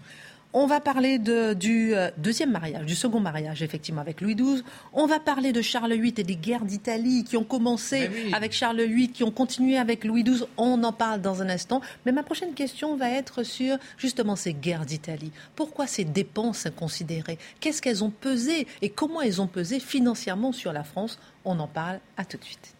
[0.52, 4.64] On va parler de, du euh, deuxième mariage, du second mariage, effectivement, avec Louis XII.
[4.92, 8.82] On va parler de Charles VIII et des guerres d'Italie qui ont commencé avec Charles
[8.82, 10.46] VIII, qui ont continué avec Louis XII.
[10.56, 11.80] On en parle dans un instant.
[12.04, 15.30] Mais ma prochaine question va être sur justement ces guerres d'Italie.
[15.54, 17.38] Pourquoi ces dépenses inconsidérées?
[17.60, 21.20] Qu'est-ce qu'elles ont pesé et comment elles ont pesé financièrement sur la France?
[21.44, 22.74] On en parle à tout de suite.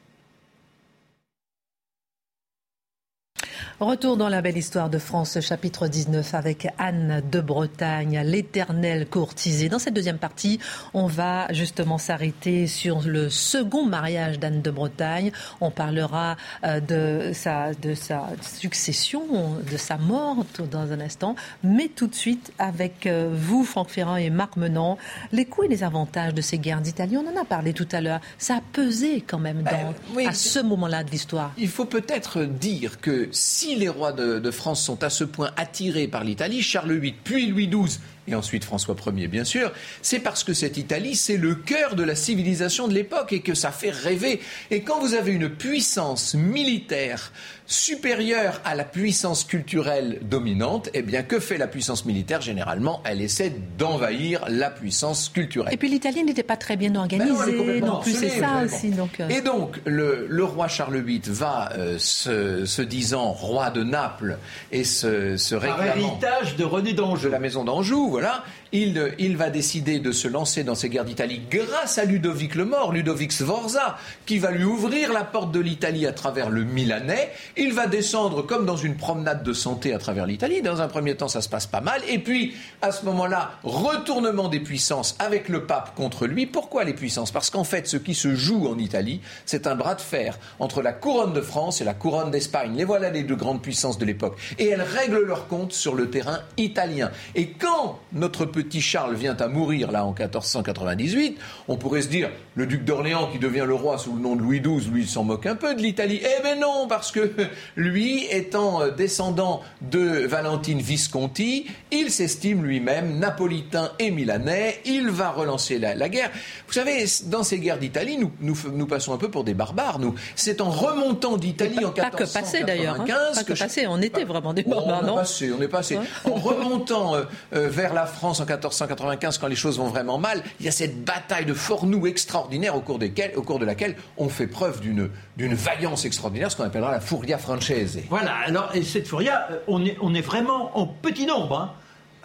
[3.80, 9.68] Retour dans la belle histoire de France, chapitre 19, avec Anne de Bretagne, l'éternelle courtisée.
[9.68, 10.58] Dans cette deuxième partie,
[10.92, 15.32] on va justement s'arrêter sur le second mariage d'Anne de Bretagne.
[15.62, 19.22] On parlera euh, de sa, de sa succession,
[19.70, 21.34] de sa mort dans un instant.
[21.64, 24.98] Mais tout de suite, avec euh, vous, Franck Ferrand et Marc Menant,
[25.32, 28.00] les coûts et les avantages de ces guerres d'Italie, on en a parlé tout à
[28.00, 28.20] l'heure.
[28.38, 31.52] Ça a pesé quand même ben, à ce moment-là de l'histoire.
[31.56, 36.06] Il faut peut-être dire que si les rois de, France sont à ce point attirés
[36.06, 37.98] par l'Italie, Charles VIII puis Louis XII
[38.30, 42.02] et ensuite François Ier bien sûr, c'est parce que cette Italie, c'est le cœur de
[42.02, 44.40] la civilisation de l'époque et que ça fait rêver.
[44.70, 47.32] Et quand vous avez une puissance militaire
[47.70, 53.20] supérieure à la puissance culturelle dominante, eh bien que fait la puissance militaire Généralement, elle
[53.20, 55.72] essaie d'envahir la puissance culturelle.
[55.72, 58.90] Et puis l'Italie n'était pas très bien organisée ben non, plus, c'est ça aussi.
[58.90, 59.28] Donc, euh.
[59.28, 64.38] Et donc le, roi Charles VIII va, euh, se, disant roi de Naples
[64.72, 65.92] et se, se réclamant...
[65.94, 67.26] héritage de René d'Anjou.
[67.26, 71.42] De la maison d'Anjou, voilà il, va décider de se lancer dans ces guerres d'Italie
[71.50, 76.06] grâce à Ludovic le Mort, Ludovic Sforza, qui va lui ouvrir la porte de l'Italie
[76.06, 77.32] à travers le Milanais.
[77.56, 80.62] Il va descendre comme dans une promenade de santé à travers l'Italie.
[80.62, 82.00] Dans un premier temps, ça se passe pas mal.
[82.08, 86.46] Et puis, à ce moment-là, retournement des puissances avec le pape contre lui.
[86.46, 87.32] Pourquoi les puissances?
[87.32, 90.80] Parce qu'en fait, ce qui se joue en Italie, c'est un bras de fer entre
[90.82, 92.74] la couronne de France et la couronne d'Espagne.
[92.76, 94.38] Les voilà les deux grandes puissances de l'époque.
[94.58, 97.10] Et elles règlent leur compte sur le terrain italien.
[97.34, 102.30] Et quand notre petit Charles vient à mourir là en 1498, on pourrait se dire
[102.54, 105.24] le duc d'Orléans qui devient le roi sous le nom de Louis XII, lui, s'en
[105.24, 106.20] moque un peu de l'Italie.
[106.22, 107.32] Eh bien non, parce que
[107.76, 114.80] lui, étant euh, descendant de Valentine Visconti, il s'estime lui-même napolitain et milanais.
[114.84, 116.30] Il va relancer la, guerre.
[116.66, 119.98] Vous savez, dans ces guerres d'Italie, nous, nous, passons un peu pour des barbares.
[119.98, 123.00] Nous, c'est en remontant d'Italie en 1495 pas que passé d'ailleurs.
[123.00, 123.04] Hein.
[123.34, 125.98] Pas que, passé, on était vraiment des barbares, on non passé, On est passé.
[126.24, 130.42] En remontant euh, euh, vers la France en 1495, quand les choses vont vraiment mal,
[130.58, 134.80] il y a cette bataille de Fornoux extraordinaire au cours, de laquelle on fait preuve
[134.80, 135.10] d'une
[135.54, 137.98] vaillance extraordinaire, ce qu'on appellera la Furia Francese.
[138.08, 141.58] Voilà, alors, et cette Furia, euh, on est, on est vraiment en petit nombre.
[141.58, 141.72] Hein.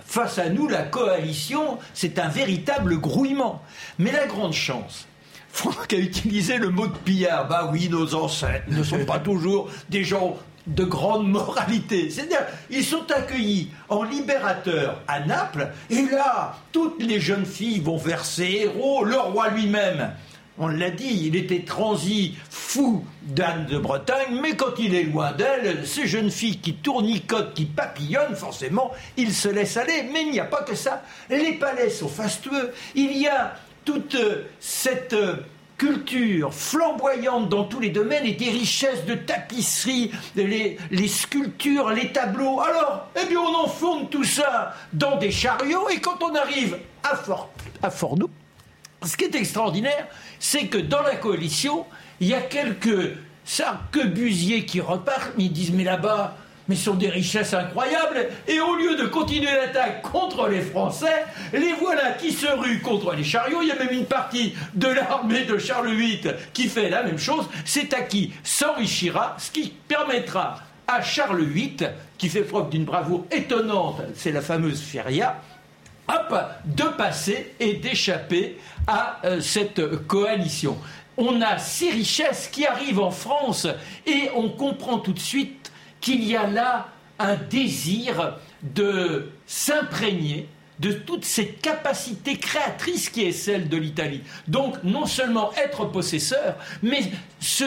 [0.05, 3.61] Face à nous, la coalition, c'est un véritable grouillement.
[3.97, 5.07] Mais la grande chance,
[5.49, 7.47] Franck a utilisé le mot de pillard.
[7.47, 12.09] Bah oui, nos ancêtres ne sont pas toujours des gens de grande moralité.
[12.09, 17.97] C'est-à-dire, ils sont accueillis en libérateurs à Naples, et là, toutes les jeunes filles vont
[17.97, 20.11] vers ces héros, le roi lui-même.
[20.57, 25.33] On l'a dit, il était transi, fou d'Anne de Bretagne, mais quand il est loin
[25.33, 30.09] d'elle, ces jeunes filles qui tournicotent, qui papillonnent, forcément, il se laisse aller.
[30.13, 31.03] Mais il n'y a pas que ça.
[31.29, 32.71] Les palais sont fastueux.
[32.95, 34.15] Il y a toute
[34.61, 35.15] cette
[35.77, 42.61] culture flamboyante dans tous les domaines et des richesses de tapisserie, les, sculptures, les tableaux.
[42.61, 47.15] Alors, eh bien, on enfonce tout ça dans des chariots et quand on arrive à,
[47.15, 47.49] Fort,
[47.81, 48.29] à Fordoux,
[49.03, 50.07] ce qui est extraordinaire,
[50.39, 51.85] c'est que dans la coalition,
[52.19, 57.09] il y a quelques sarquebusiers qui repartent, mais ils disent Mais là-bas, mais sont des
[57.09, 58.27] richesses incroyables.
[58.47, 63.13] Et au lieu de continuer l'attaque contre les Français, les voilà qui se ruent contre
[63.13, 63.61] les chariots.
[63.61, 67.19] Il y a même une partie de l'armée de Charles VIII qui fait la même
[67.19, 67.47] chose.
[67.65, 73.25] C'est à qui s'enrichira, ce qui permettra à Charles VIII, qui fait preuve d'une bravoure
[73.31, 75.41] étonnante, c'est la fameuse feria,
[76.07, 80.77] hop, de passer et d'échapper à euh, cette coalition.
[81.17, 83.67] On a ces richesses qui arrivent en France
[84.05, 85.71] et on comprend tout de suite
[86.05, 93.31] qu'il y a là un désir de s'imprégner de toute cette capacité créatrice qui est
[93.31, 94.21] celle de l'Italie.
[94.47, 96.99] Donc non seulement être possesseur, mais
[97.39, 97.65] se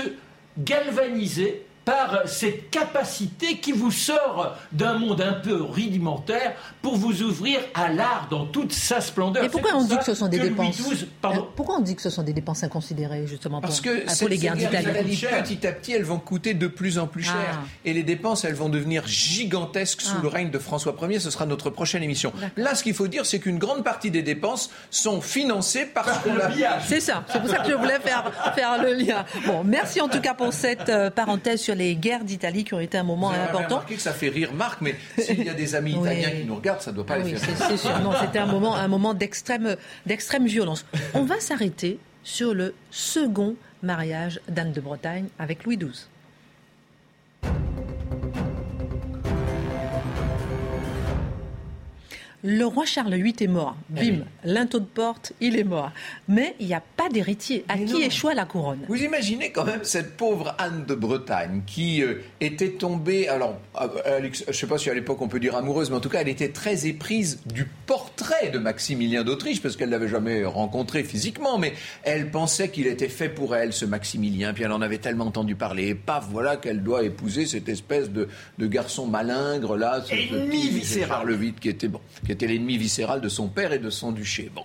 [0.56, 7.60] galvaniser par cette capacité qui vous sort d'un monde un peu rudimentaire pour vous ouvrir
[7.72, 9.42] à l'art dans toute sa splendeur.
[9.42, 12.10] Et pourquoi on dit que ce sont des dépenses euh, Pourquoi on dit que ce
[12.10, 16.04] sont des dépenses inconsidérées justement Parce que pour les guerres d'Italie Petit à petit, elles
[16.04, 17.64] vont coûter de plus en plus cher ah.
[17.86, 20.22] et les dépenses, elles vont devenir gigantesques sous ah.
[20.22, 21.20] le règne de François Ier.
[21.20, 22.34] Ce sera notre prochaine émission.
[22.58, 26.28] Là, ce qu'il faut dire, c'est qu'une grande partie des dépenses sont financées par ce
[26.86, 27.24] C'est ça.
[27.32, 29.24] C'est pour ça que je voulais faire faire le lien.
[29.46, 32.80] Bon, merci en tout cas pour cette euh, parenthèse sur les guerres d'Italie qui ont
[32.80, 33.76] été un moment Vous avez important.
[33.76, 36.08] remarqué que ça fait rire Marc, mais s'il y a des amis Oui.
[36.10, 37.98] italiens qui nous regardent, ça ne doit pas Ah les faire c'est c'est sûr.
[38.00, 40.84] Non, c'était un moment, un moment d'extrême, d'extrême violence.
[41.14, 46.06] On va s'arrêter sur le second mariage d'Anne de Bretagne avec Louis XII.
[52.44, 53.76] Le roi Charles VIII est mort.
[53.96, 55.90] Eh Bim, linteau de porte, il est mort.
[56.28, 57.64] Mais il n'y a pas d'héritier.
[57.68, 58.30] À Mais qui non.
[58.34, 58.80] la couronne?
[58.88, 64.16] Vous imaginez quand même cette pauvre Anne de Bretagne qui euh, était tombée, alors euh,
[64.16, 66.08] Alex, je ne sais pas si à l'époque on peut dire amoureuse, mais en tout
[66.08, 71.04] cas elle était très éprise du portrait de Maximilien d'Autriche parce qu'elle l'avait jamais rencontré
[71.04, 74.98] physiquement, mais elle pensait qu'il était fait pour elle ce Maximilien, puis elle en avait
[74.98, 79.76] tellement entendu parler, et paf, voilà qu'elle doit épouser cette espèce de, de garçon malingre
[79.76, 81.08] là, ce Ennemi petit viscéral.
[81.08, 84.10] Charles VIII qui était bon, qui était l'ennemi viscéral de son père et de son
[84.10, 84.50] duché.
[84.52, 84.64] Bon.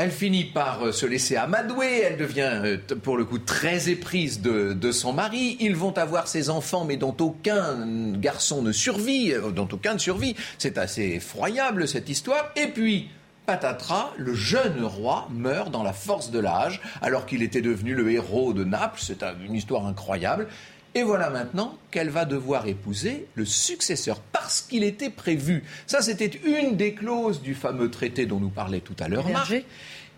[0.00, 4.40] Elle finit par euh, se laisser amadouer, elle devient euh, pour le coup très éprise
[4.40, 5.56] de, son mari.
[5.58, 9.98] Ils vont avoir ses enfants, mais dont aucun garçon ne survit, euh, dont aucun ne
[9.98, 10.36] survit.
[10.56, 12.52] C'est assez effroyable cette histoire.
[12.54, 13.08] Et puis,
[13.44, 18.08] patatras, le jeune roi meurt dans la force de l'âge, alors qu'il était devenu le
[18.12, 19.00] héros de Naples.
[19.02, 20.46] C'est un- une histoire incroyable.
[20.98, 25.62] Et voilà maintenant qu'elle va devoir épouser le successeur, parce qu'il était prévu.
[25.86, 29.54] Ça, c'était une des clauses du fameux traité dont nous parlait tout à l'heure Marc.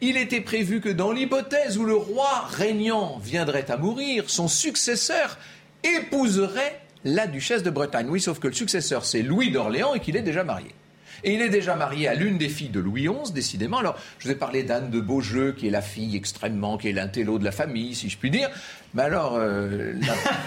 [0.01, 5.37] Il était prévu que dans l'hypothèse où le roi régnant viendrait à mourir, son successeur
[5.85, 8.07] épouserait la duchesse de Bretagne.
[8.09, 10.75] Oui, sauf que le successeur, c'est Louis d'Orléans et qu'il est déjà marié.
[11.25, 13.79] Et il est déjà marié à l'une des filles de Louis XI, décidément.
[13.79, 16.93] Alors, je vous ai parlé d'Anne de Beaujeu, qui est la fille extrêmement, qui est
[16.93, 18.49] l'intello de la famille, si je puis dire.
[18.95, 20.14] Mais alors, euh, la...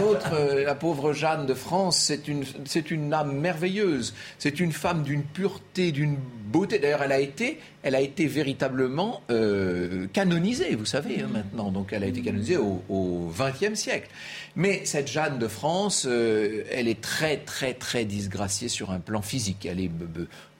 [0.00, 2.44] l'autre, euh, la pauvre Jeanne de France, c'est une,
[2.90, 4.14] une âme merveilleuse.
[4.38, 6.16] C'est une femme d'une pureté, d'une
[6.50, 6.78] beauté.
[6.78, 11.70] D'ailleurs, elle a été, elle a été véritablement euh, canonisée, vous savez, hein, maintenant.
[11.70, 14.08] Donc, elle a été canonisée au XXe siècle.
[14.58, 19.22] Mais cette Jeanne de France, euh, elle est très, très, très disgraciée sur un plan
[19.22, 19.64] physique.
[19.70, 19.90] Elle est,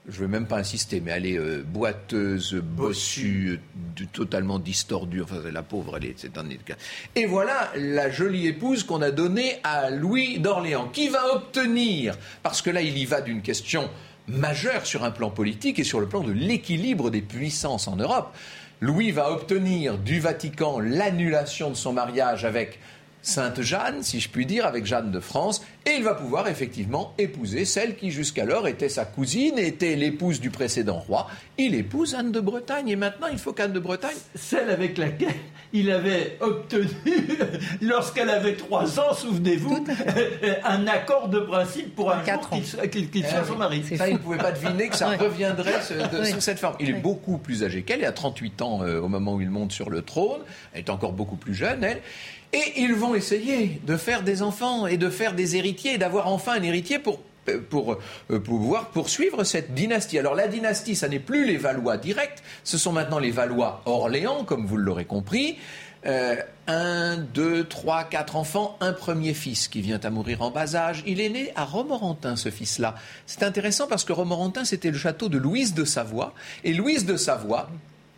[0.09, 3.61] je ne veux même pas insister, mais elle est euh, boiteuse, bossue,
[4.01, 5.23] euh, totalement distordue.
[5.23, 6.47] Enfin, la pauvre, elle est, c'est un
[7.15, 12.63] Et voilà la jolie épouse qu'on a donnée à Louis d'Orléans, qui va obtenir, parce
[12.63, 13.91] que là, il y va d'une question
[14.27, 18.35] majeure sur un plan politique et sur le plan de l'équilibre des puissances en Europe.
[18.81, 22.79] Louis va obtenir du Vatican l'annulation de son mariage avec
[23.23, 27.13] Sainte Jeanne, si je puis dire, avec Jeanne de France, et il va pouvoir effectivement
[27.19, 31.27] épouser celle qui jusqu'alors était sa cousine, était l'épouse du précédent roi.
[31.59, 35.35] Il épouse Anne de Bretagne, et maintenant il faut qu'Anne de Bretagne Celle avec laquelle
[35.73, 36.87] il avait obtenu,
[37.83, 39.85] lorsqu'elle avait trois ans, souvenez-vous,
[40.65, 42.63] un accord de principe pour un jour qu'il
[43.25, 43.47] Eh soit oui.
[43.49, 43.83] son mari.
[43.97, 45.17] Ça, il ne pouvait pas deviner que ça Ouais.
[45.17, 46.77] reviendrait ce- de- sous cette forme.
[46.81, 49.51] Il est beaucoup plus âgé qu'elle, il a 38 ans euh, au moment où il
[49.51, 50.41] monte sur le trône,
[50.73, 52.01] elle est encore beaucoup plus jeune, elle.
[52.53, 56.53] Et ils vont essayer de faire des enfants et de faire des héritiers, d'avoir enfin
[56.53, 57.21] un héritier pour
[57.71, 57.97] pour
[58.31, 60.19] euh, pouvoir poursuivre cette dynastie.
[60.19, 64.45] Alors la dynastie, ça n'est plus les Valois directs, ce sont maintenant les Valois Orléans,
[64.45, 65.57] comme vous l'aurez compris.
[66.07, 66.37] Euh,
[66.69, 71.03] un, deux, trois, quatre enfants, un premier fils qui vient à mourir en bas âge.
[71.07, 72.95] Il est né à Romorantin, ce fils-là.
[73.27, 76.35] C'est intéressant parce que Romorantin, c'était le château de Louise de Savoie.
[76.63, 77.69] Et Louise de Savoie,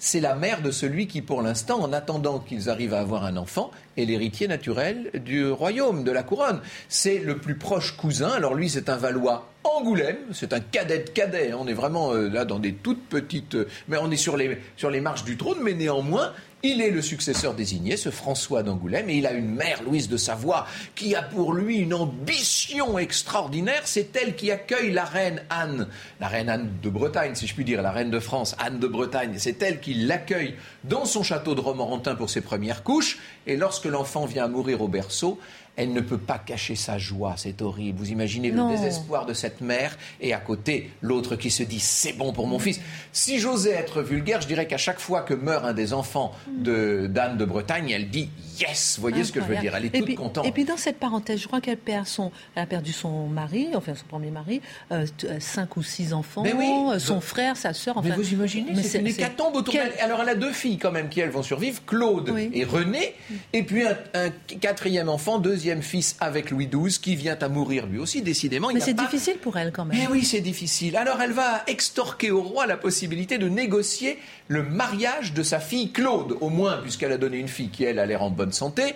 [0.01, 3.37] c'est la mère de celui qui, pour l'instant, en attendant qu'ils arrivent à avoir un
[3.37, 6.61] enfant, est l'héritier naturel du royaume, de la couronne.
[6.89, 8.31] C'est le plus proche cousin.
[8.31, 11.53] Alors lui, c'est un Valois Angoulême, c'est un cadet de cadet.
[11.53, 13.55] On est vraiment euh, là dans des toutes petites...
[13.57, 16.90] euh, mais on est sur les, sur les marches du trône, mais néanmoins, il est
[16.90, 21.14] le successeur désigné, ce François d'Angoulême, et il a une mère, Louise de Savoie, qui
[21.14, 23.83] a pour lui une ambition extraordinaire.
[23.85, 25.88] C'est elle qui accueille la reine Anne,
[26.20, 28.87] la reine Anne de Bretagne, si je puis dire, la reine de France, Anne de
[28.87, 29.35] Bretagne.
[29.38, 33.18] C'est elle qui l'accueille dans son château de Romorantin pour ses premières couches.
[33.46, 35.38] Et lorsque l'enfant vient à mourir au berceau,
[35.83, 37.99] elle ne peut pas cacher sa joie, c'est horrible.
[37.99, 38.71] Vous imaginez Non.
[38.71, 42.47] le désespoir de cette mère et à côté l'autre qui se dit c'est bon pour
[42.47, 42.81] mon fils.
[43.12, 47.07] Si j'osais être vulgaire, je dirais qu'à chaque fois que meurt un des enfants de
[47.07, 48.97] d'Anne de Bretagne, elle dit yes.
[48.97, 50.47] Vous voyez ce que je veux dire Elle est et toute puis, contente.
[50.47, 53.69] Et puis dans cette parenthèse, je crois qu'elle perd son, elle a perdu son mari,
[53.75, 54.61] enfin son premier mari,
[54.93, 56.69] euh, euh, cinq ou six enfants, Mais oui.
[56.93, 57.97] euh, son frère, sa sœur.
[57.97, 60.01] Enfin, Mais vous imaginez, mais c'est une hécatombe autour quel- d'elle.
[60.01, 62.51] Alors elle a deux filles quand même qui elles vont survivre, Claude Oui.
[62.53, 63.14] et René,
[63.53, 67.87] et puis un, un quatrième enfant, deuxième fils avec Louis XII qui vient à mourir
[67.87, 68.71] lui aussi, décidément.
[68.75, 69.97] Mais c'est pas- difficile pour elle quand même.
[69.99, 70.97] Mais oui, c'est difficile.
[70.97, 75.93] Alors elle va extorquer au roi la possibilité de négocier le mariage de sa fille
[75.93, 78.95] Claude, au moins puisqu'elle a donné une fille qui, elle, a l'air en bonne santé.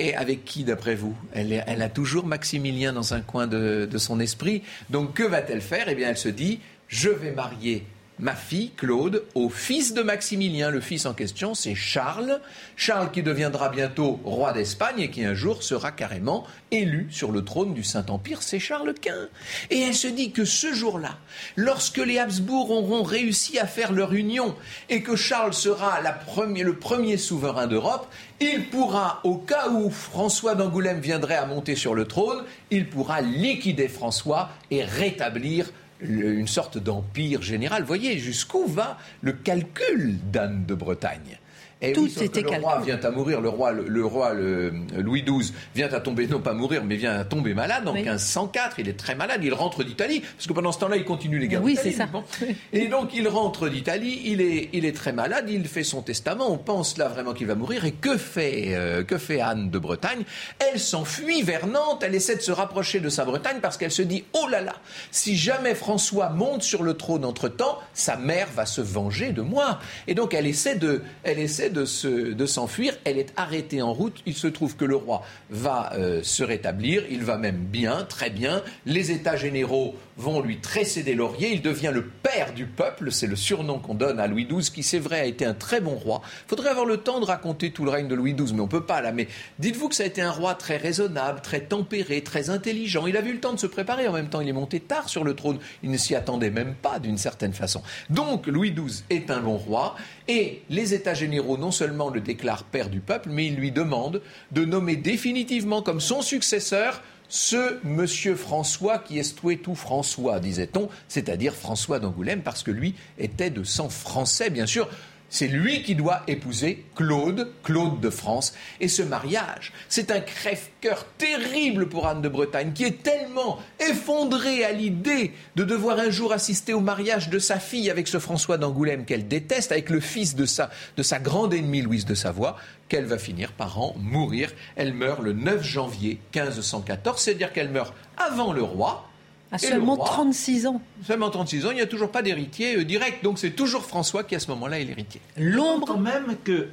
[0.00, 1.14] Et avec qui, d'après vous?
[1.34, 4.62] Elle, elle a toujours Maximilien dans un coin de, de son esprit.
[4.90, 5.88] Donc que va-t-elle faire?
[5.88, 7.84] Eh bien, elle se dit, je vais marier
[8.18, 10.70] ma fille Claude au fils de Maximilien.
[10.70, 12.40] Le fils en question, c'est Charles.
[12.76, 17.44] Charles qui deviendra bientôt roi d'Espagne et qui un jour sera carrément élu sur le
[17.44, 19.28] trône du Saint-Empire, c'est Charles Quint.
[19.70, 21.16] Et elle se dit que ce jour-là,
[21.56, 24.54] lorsque les Habsbourg auront réussi à faire leur union
[24.88, 28.06] et que Charles sera le premier souverain d'Europe,
[28.40, 33.20] il pourra, au cas où François d'Angoulême viendrait à monter sur le trône, il pourra
[33.20, 35.70] liquider François et rétablir
[36.00, 37.84] une sorte d'empire général.
[37.84, 41.38] Voyez jusqu'où va le calcul d'Anne de Bretagne.
[41.80, 45.92] Et Tout était le roi vient à mourir, le roi, le, roi Louis XII vient
[45.92, 48.80] à tomber, non pas mourir, mais vient à tomber malade en 1504.
[48.80, 51.46] Il est très malade, il rentre d'Italie, parce que pendant ce temps-là, il continue les
[51.46, 52.08] guerres Oui, c'est ça.
[52.72, 56.50] Et donc, il rentre d'Italie, il est, il est très malade, il fait son testament,
[56.50, 57.84] on pense là vraiment qu'il va mourir.
[57.84, 60.24] Et que fait, euh, que fait Anne de Bretagne?
[60.58, 64.02] Elle s'enfuit vers Nantes, elle essaie de se rapprocher de sa Bretagne parce qu'elle se
[64.02, 64.74] dit Oh là là,
[65.12, 69.78] si jamais François monte sur le trône entre-temps, sa mère va se venger de moi.
[70.08, 71.02] Et donc, elle essaie de.
[71.22, 72.94] Elle essaie de, s'enfuir.
[73.04, 74.22] Elle est arrêtée en route.
[74.26, 77.04] Il se trouve que le roi va euh, se rétablir.
[77.10, 78.62] Il va même bien, très bien.
[78.86, 81.52] Les États généraux vont lui tresser des lauriers.
[81.52, 83.10] Il devient le père du peuple.
[83.10, 85.80] C'est le surnom qu'on donne à Louis XII, qui, c'est vrai, a été un très
[85.80, 86.20] bon roi.
[86.24, 88.64] Il faudrait avoir le temps de raconter tout le règne de Louis XII, mais on
[88.64, 89.12] ne peut pas là.
[89.12, 93.06] Mais dites-vous que ça a été un roi très raisonnable, très tempéré, très intelligent.
[93.06, 94.08] Il a eu le temps de se préparer.
[94.08, 95.58] En même temps, il est monté tard sur le trône.
[95.82, 97.82] Il ne s'y attendait même pas, d'une certaine façon.
[98.10, 99.94] Donc, Louis XII est un bon roi.
[100.26, 104.20] Et les États généraux non seulement le déclarent père du peuple, mais ils lui demandent
[104.52, 111.54] de nommer définitivement comme son successeur ce monsieur François qui est tout François, disait-on, c'est-à-dire
[111.54, 114.88] François d'Angoulême, parce que lui était de sang français, bien sûr.
[115.30, 118.54] C'est lui qui doit épouser Claude, Claude de France.
[118.80, 124.64] Et ce mariage, c'est un crève-cœur terrible pour Anne de Bretagne, qui est tellement effondrée
[124.64, 128.56] à l'idée de devoir un jour assister au mariage de sa fille avec ce François
[128.56, 132.56] d'Angoulême qu'elle déteste, avec le fils de sa, de sa grande ennemie Louise de Savoie,
[132.88, 134.50] qu'elle va finir par en mourir.
[134.76, 139.07] Elle meurt le 9 janvier 1514, c'est-à-dire qu'elle meurt avant le roi,
[139.50, 140.82] à seulement 36 ans.
[141.04, 143.24] Seulement 36 ans, il n'y a toujours pas d'héritier euh, direct.
[143.24, 145.20] Donc c'est toujours François qui à ce moment-là est l'héritier.
[145.36, 145.86] L'ombre.
[145.86, 146.68] Quand même que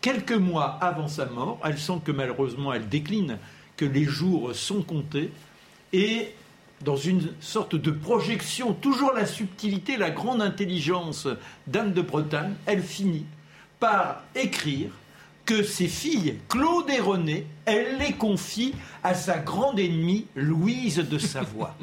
[0.00, 3.38] quelques mois avant sa mort, elle sent que malheureusement elle décline,
[3.76, 5.30] que les jours sont comptés.
[5.92, 6.32] Et
[6.82, 11.28] dans une sorte de projection, toujours la subtilité, la grande intelligence
[11.66, 13.26] d'Anne de Bretagne, elle finit
[13.80, 14.90] par écrire
[15.46, 21.18] que ses filles, Claude et René, elle les confie à sa grande ennemie, Louise de
[21.18, 21.76] Savoie.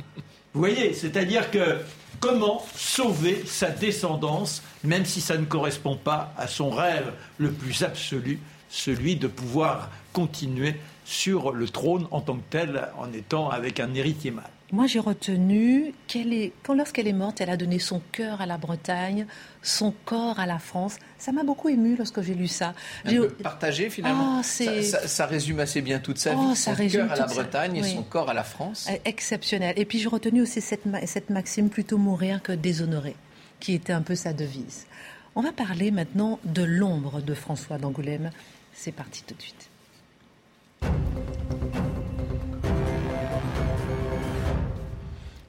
[0.53, 1.77] Vous voyez, c'est-à-dire que
[2.19, 7.83] comment sauver sa descendance, même si ça ne correspond pas à son rêve le plus
[7.83, 8.39] absolu,
[8.69, 13.93] celui de pouvoir continuer sur le trône en tant que tel, en étant avec un
[13.93, 14.43] héritier mâle.
[14.73, 18.47] Moi, j'ai retenu qu'elle est, quand lorsqu'elle est morte, elle a donné son cœur à
[18.47, 19.27] la Bretagne,
[19.61, 20.95] son corps à la France.
[21.19, 22.73] Ça m'a beaucoup ému lorsque j'ai lu ça.
[23.05, 24.39] Peu partagé finalement.
[24.39, 26.55] Ah, ça, résume assez bien toute sa oh, vie.
[26.55, 28.89] son cœur à la Bretagne et son corps à la France.
[28.91, 29.75] Eh, exceptionnel.
[29.77, 33.15] Et puis j'ai retenu aussi cette, cette maxime plutôt mourir que déshonorer,
[33.59, 34.87] qui était un peu sa devise.
[35.35, 38.31] On va parler maintenant de l'ombre de François d'Angoulême.
[38.73, 39.69] C'est parti tout de suite.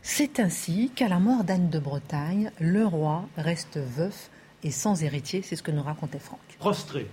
[0.06, 4.28] C'est ainsi qu'à la mort d'Anne de Bretagne, le roi reste veuf
[4.62, 6.40] et sans héritier, c'est ce que nous racontait Franck.
[6.58, 7.08] Prostré.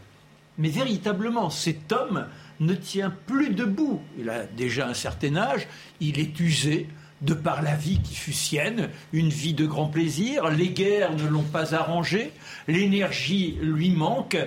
[0.58, 2.28] Mais véritablement, cet homme
[2.60, 4.02] ne tient plus debout.
[4.20, 5.70] Il a déjà un certain âge,
[6.02, 6.89] il est usé
[7.22, 11.30] de par la vie qui fut sienne, une vie de grand plaisir, les guerres ne
[11.30, 12.34] l'ont pas arrangé,
[12.68, 14.38] l'énergie lui manque,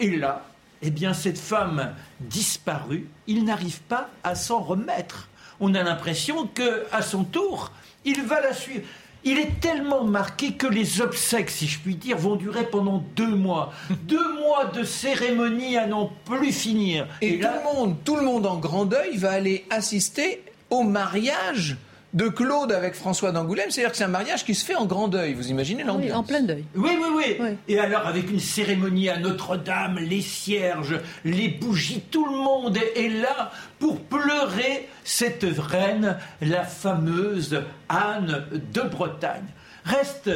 [0.00, 0.48] et là,
[0.82, 5.28] eh bien, cette femme disparue, il n'arrive pas à s'en remettre.
[5.64, 7.70] On a l'impression que, à son tour,
[8.04, 8.82] il va la suivre.
[9.22, 13.36] Il est tellement marqué que les obsèques, si je puis dire, vont durer pendant deux
[13.36, 13.72] mois.
[13.90, 17.06] deux mois de cérémonie à n'en plus finir.
[17.20, 21.76] Et, tout, le monde, tout le monde en grand deuil va aller assister au mariage
[22.14, 25.08] de Claude avec François d'Angoulême, c'est-à-dire que c'est un mariage qui se fait en grand
[25.08, 25.34] deuil.
[25.34, 26.64] Vous imaginez l'ambiance Oui, en plein deuil.
[26.74, 32.26] Oui, oui, oui, Et alors, avec une cérémonie à Notre-Dame, les cierges, les bougies, tout
[32.26, 39.46] le monde est là pour pleurer cette reine, la fameuse Anne de Bretagne.
[39.84, 40.30] Reste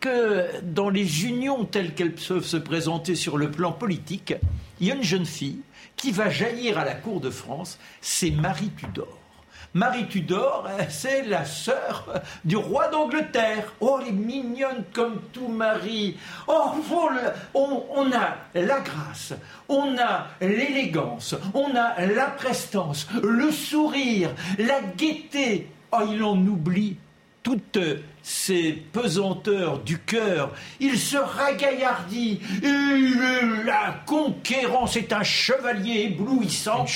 [0.00, 4.34] que dans les unions telles qu'elles peuvent se présenter sur le plan politique,
[4.80, 5.60] il y a une jeune fille
[5.96, 9.19] qui va jaillir à la cour de France, c'est Marie Tudor.
[9.72, 13.72] Marie Tudor, c'est la sœur du roi d'Angleterre.
[13.80, 16.16] Oh, elle est mignonne comme tout Marie.
[16.48, 16.72] Oh,
[17.54, 19.32] on, on a la grâce,
[19.68, 25.68] on a l'élégance, on a la prestance, le sourire, la gaieté.
[25.92, 26.96] Oh, il en oublie
[27.42, 27.78] toutes
[28.22, 30.52] ces pesanteurs du cœur.
[30.78, 32.40] Il se ragaillardit.
[33.64, 36.86] La conquérant, c'est un chevalier éblouissant.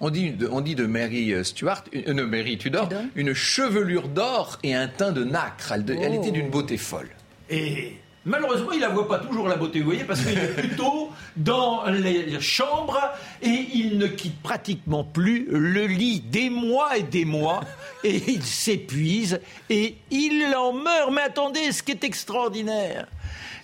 [0.00, 4.08] On dit, de, on dit de Mary euh, Stuart, une, euh, Mary Tudor, une chevelure
[4.08, 5.72] d'or et un teint de nacre.
[5.72, 7.08] Elle, elle était d'une beauté folle.
[7.48, 10.54] Et Malheureusement, il ne la voit pas toujours la beauté, vous voyez, parce qu'il est
[10.56, 13.00] plutôt dans les chambres
[13.40, 17.60] et il ne quitte pratiquement plus le lit des mois et des mois
[18.04, 19.40] et il s'épuise
[19.70, 21.12] et il en meurt.
[21.12, 23.06] Mais attendez, ce qui est extraordinaire,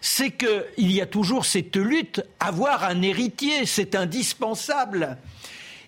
[0.01, 5.19] c'est qu'il y a toujours cette lutte, avoir un héritier, c'est indispensable.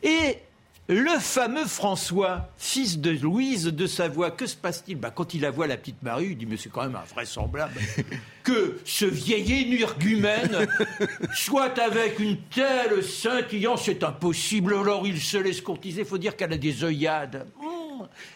[0.05, 0.39] Et
[0.87, 5.51] le fameux François, fils de Louise de Savoie, que se passe-t-il bah, Quand il la
[5.51, 7.73] voit, la petite Marie, il dit Mais c'est quand même invraisemblable
[8.43, 10.69] que ce vieil énergumène
[11.35, 14.75] soit avec une telle scintillance, c'est impossible.
[14.75, 17.47] Alors il se laisse courtiser, il faut dire qu'elle a des œillades.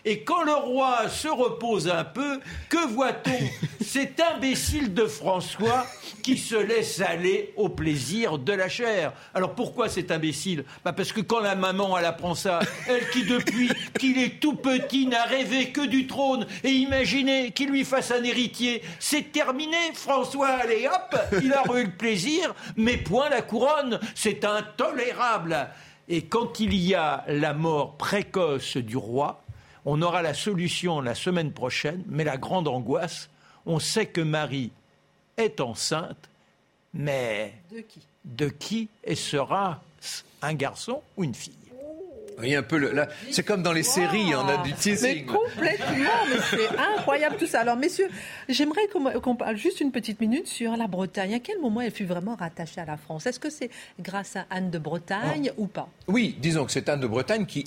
[0.05, 3.39] Et quand le roi se repose un peu, que voit-on
[3.85, 5.87] Cet imbécile de François
[6.23, 9.12] qui se laisse aller au plaisir de la chair.
[9.33, 13.25] Alors pourquoi cet imbécile bah Parce que quand la maman, elle apprend ça, elle qui
[13.25, 18.11] depuis qu'il est tout petit n'a rêvé que du trône, et imaginez qu'il lui fasse
[18.11, 23.43] un héritier, c'est terminé, François, allez hop, il a eu le plaisir, mais point la
[23.43, 25.69] couronne, c'est intolérable.
[26.09, 29.43] Et quand il y a la mort précoce du roi,
[29.91, 33.30] on aura la solution la semaine prochaine, mais la grande angoisse,
[33.64, 34.70] on sait que Marie
[35.39, 36.28] est enceinte,
[36.93, 38.01] mais de qui?
[38.26, 39.82] De qui et sera
[40.43, 41.55] un garçon ou une fille?
[42.41, 42.78] Oui, un peu.
[42.78, 45.09] là, c'est comme dans les séries, on a du teasing.
[45.09, 47.61] Mais complètement, mais c'est incroyable tout ça.
[47.61, 48.09] Alors, messieurs,
[48.49, 48.86] j'aimerais
[49.22, 51.34] qu'on parle juste une petite minute sur la Bretagne.
[51.34, 53.26] À quel moment elle fut vraiment rattachée à la France?
[53.26, 53.70] Est-ce que c'est
[54.01, 55.89] grâce à Anne de Bretagne ou pas?
[56.07, 57.64] Oui, disons que c'est Anne de Bretagne qui,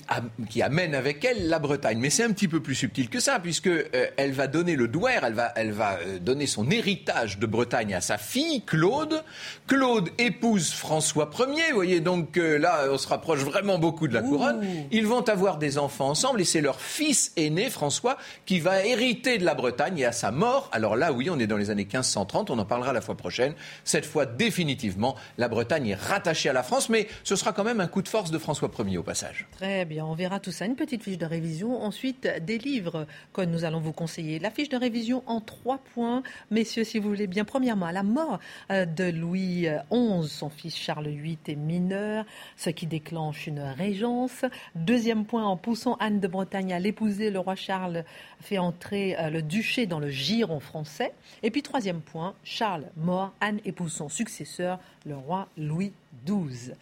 [0.48, 1.98] qui, amène avec elle la Bretagne.
[1.98, 4.88] Mais c'est un petit peu plus subtil que ça, puisque euh, elle va donner le
[4.88, 9.22] douaire, elle va, elle va euh, donner son héritage de Bretagne à sa fille, Claude.
[9.66, 11.70] Claude épouse François Ier.
[11.70, 14.61] Vous voyez, donc euh, là, on se rapproche vraiment beaucoup de la couronne.
[14.90, 19.38] Ils vont avoir des enfants ensemble et c'est leur fils aîné, François, qui va hériter
[19.38, 21.84] de la Bretagne et à sa mort, alors là, oui, on est dans les années
[21.84, 23.54] 1530, on en parlera la fois prochaine.
[23.84, 27.80] Cette fois, définitivement, la Bretagne est rattachée à la France, mais ce sera quand même
[27.80, 29.46] un coup de force de François Ier au passage.
[29.52, 30.64] Très bien, on verra tout ça.
[30.64, 31.82] Une petite fiche de révision.
[31.82, 34.38] Ensuite, des livres que nous allons vous conseiller.
[34.38, 37.44] La fiche de révision en trois points, messieurs, si vous voulez bien.
[37.44, 38.38] Premièrement, la mort
[38.70, 42.24] euh, de Louis XI, son fils Charles VIII est mineur,
[42.56, 44.44] ce qui déclenche une régence.
[44.74, 48.04] Deuxième point, en poussant Anne de Bretagne à l'épouser, le roi Charles
[48.40, 51.12] fait entrer euh, le duché dans le giron français.
[51.42, 55.92] Et puis troisième point, Charles mort, Anne épouse son successeur, le roi Louis
[56.26, 56.72] XII.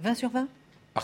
[0.00, 0.48] 20 sur 20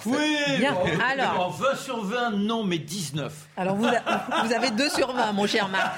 [0.06, 0.74] oui, Bien.
[1.08, 3.32] Alors, 20 sur 20, non, mais 19.
[3.56, 5.96] Alors, vous, vous avez 2 sur 20, mon cher Marc.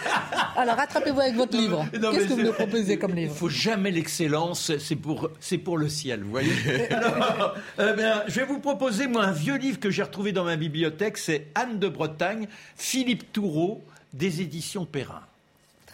[0.56, 1.86] Alors, rattrapez-vous avec votre livre.
[1.92, 3.30] Qu'est-ce que vous nous proposez comme livre?
[3.30, 5.30] Il ne faut jamais l'excellence, c'est pour,
[5.64, 6.52] pour le ciel, vous voyez
[6.92, 10.44] Alors, eh bien, Je vais vous proposer, moi, un vieux livre que j'ai retrouvé dans
[10.44, 13.82] ma bibliothèque, c'est Anne de Bretagne, Philippe Toureau,
[14.12, 15.22] des éditions Perrin.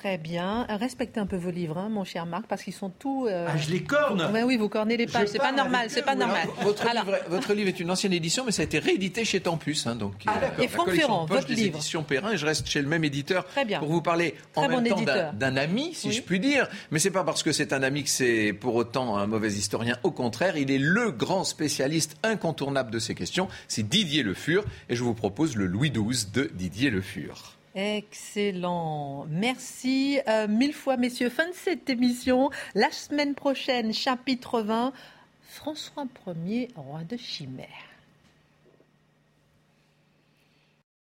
[0.05, 0.67] Très bien.
[0.69, 3.27] Respectez un peu vos livres, hein, mon cher Marc, parce qu'ils sont tous.
[3.27, 5.29] Euh, ah, je les corne mais Oui, vous cornez les pages.
[5.29, 5.87] C'est pas normal.
[5.89, 6.47] C'est pas normal.
[6.61, 9.87] Votre, livre, votre, livre, est une ancienne édition, mais ça a été réédité chez Tempus.
[9.87, 11.77] Hein, donc, ah, euh, et Franck Ferrand, votre livre.
[11.77, 13.79] éditions Perrin, et je reste chez le même éditeur Très bien.
[13.79, 15.01] pour vous parler en même temps
[15.33, 16.69] d'un ami, si je puis dire.
[16.91, 19.97] Mais c'est pas parce que c'est un ami que c'est pour autant un mauvais historien.
[20.03, 23.49] Au contraire, il est le grand spécialiste incontournable de ces questions.
[23.69, 27.54] C'est Didier Le Fur, et je vous propose le Louis XII de Didier Le Fur.
[27.75, 29.27] Excellent.
[29.29, 31.29] Merci euh, mille fois, messieurs.
[31.29, 32.51] Fin de cette émission.
[32.75, 34.93] La semaine prochaine, chapitre 20,
[35.43, 36.07] François
[36.47, 37.94] Ier, roi de Chimère.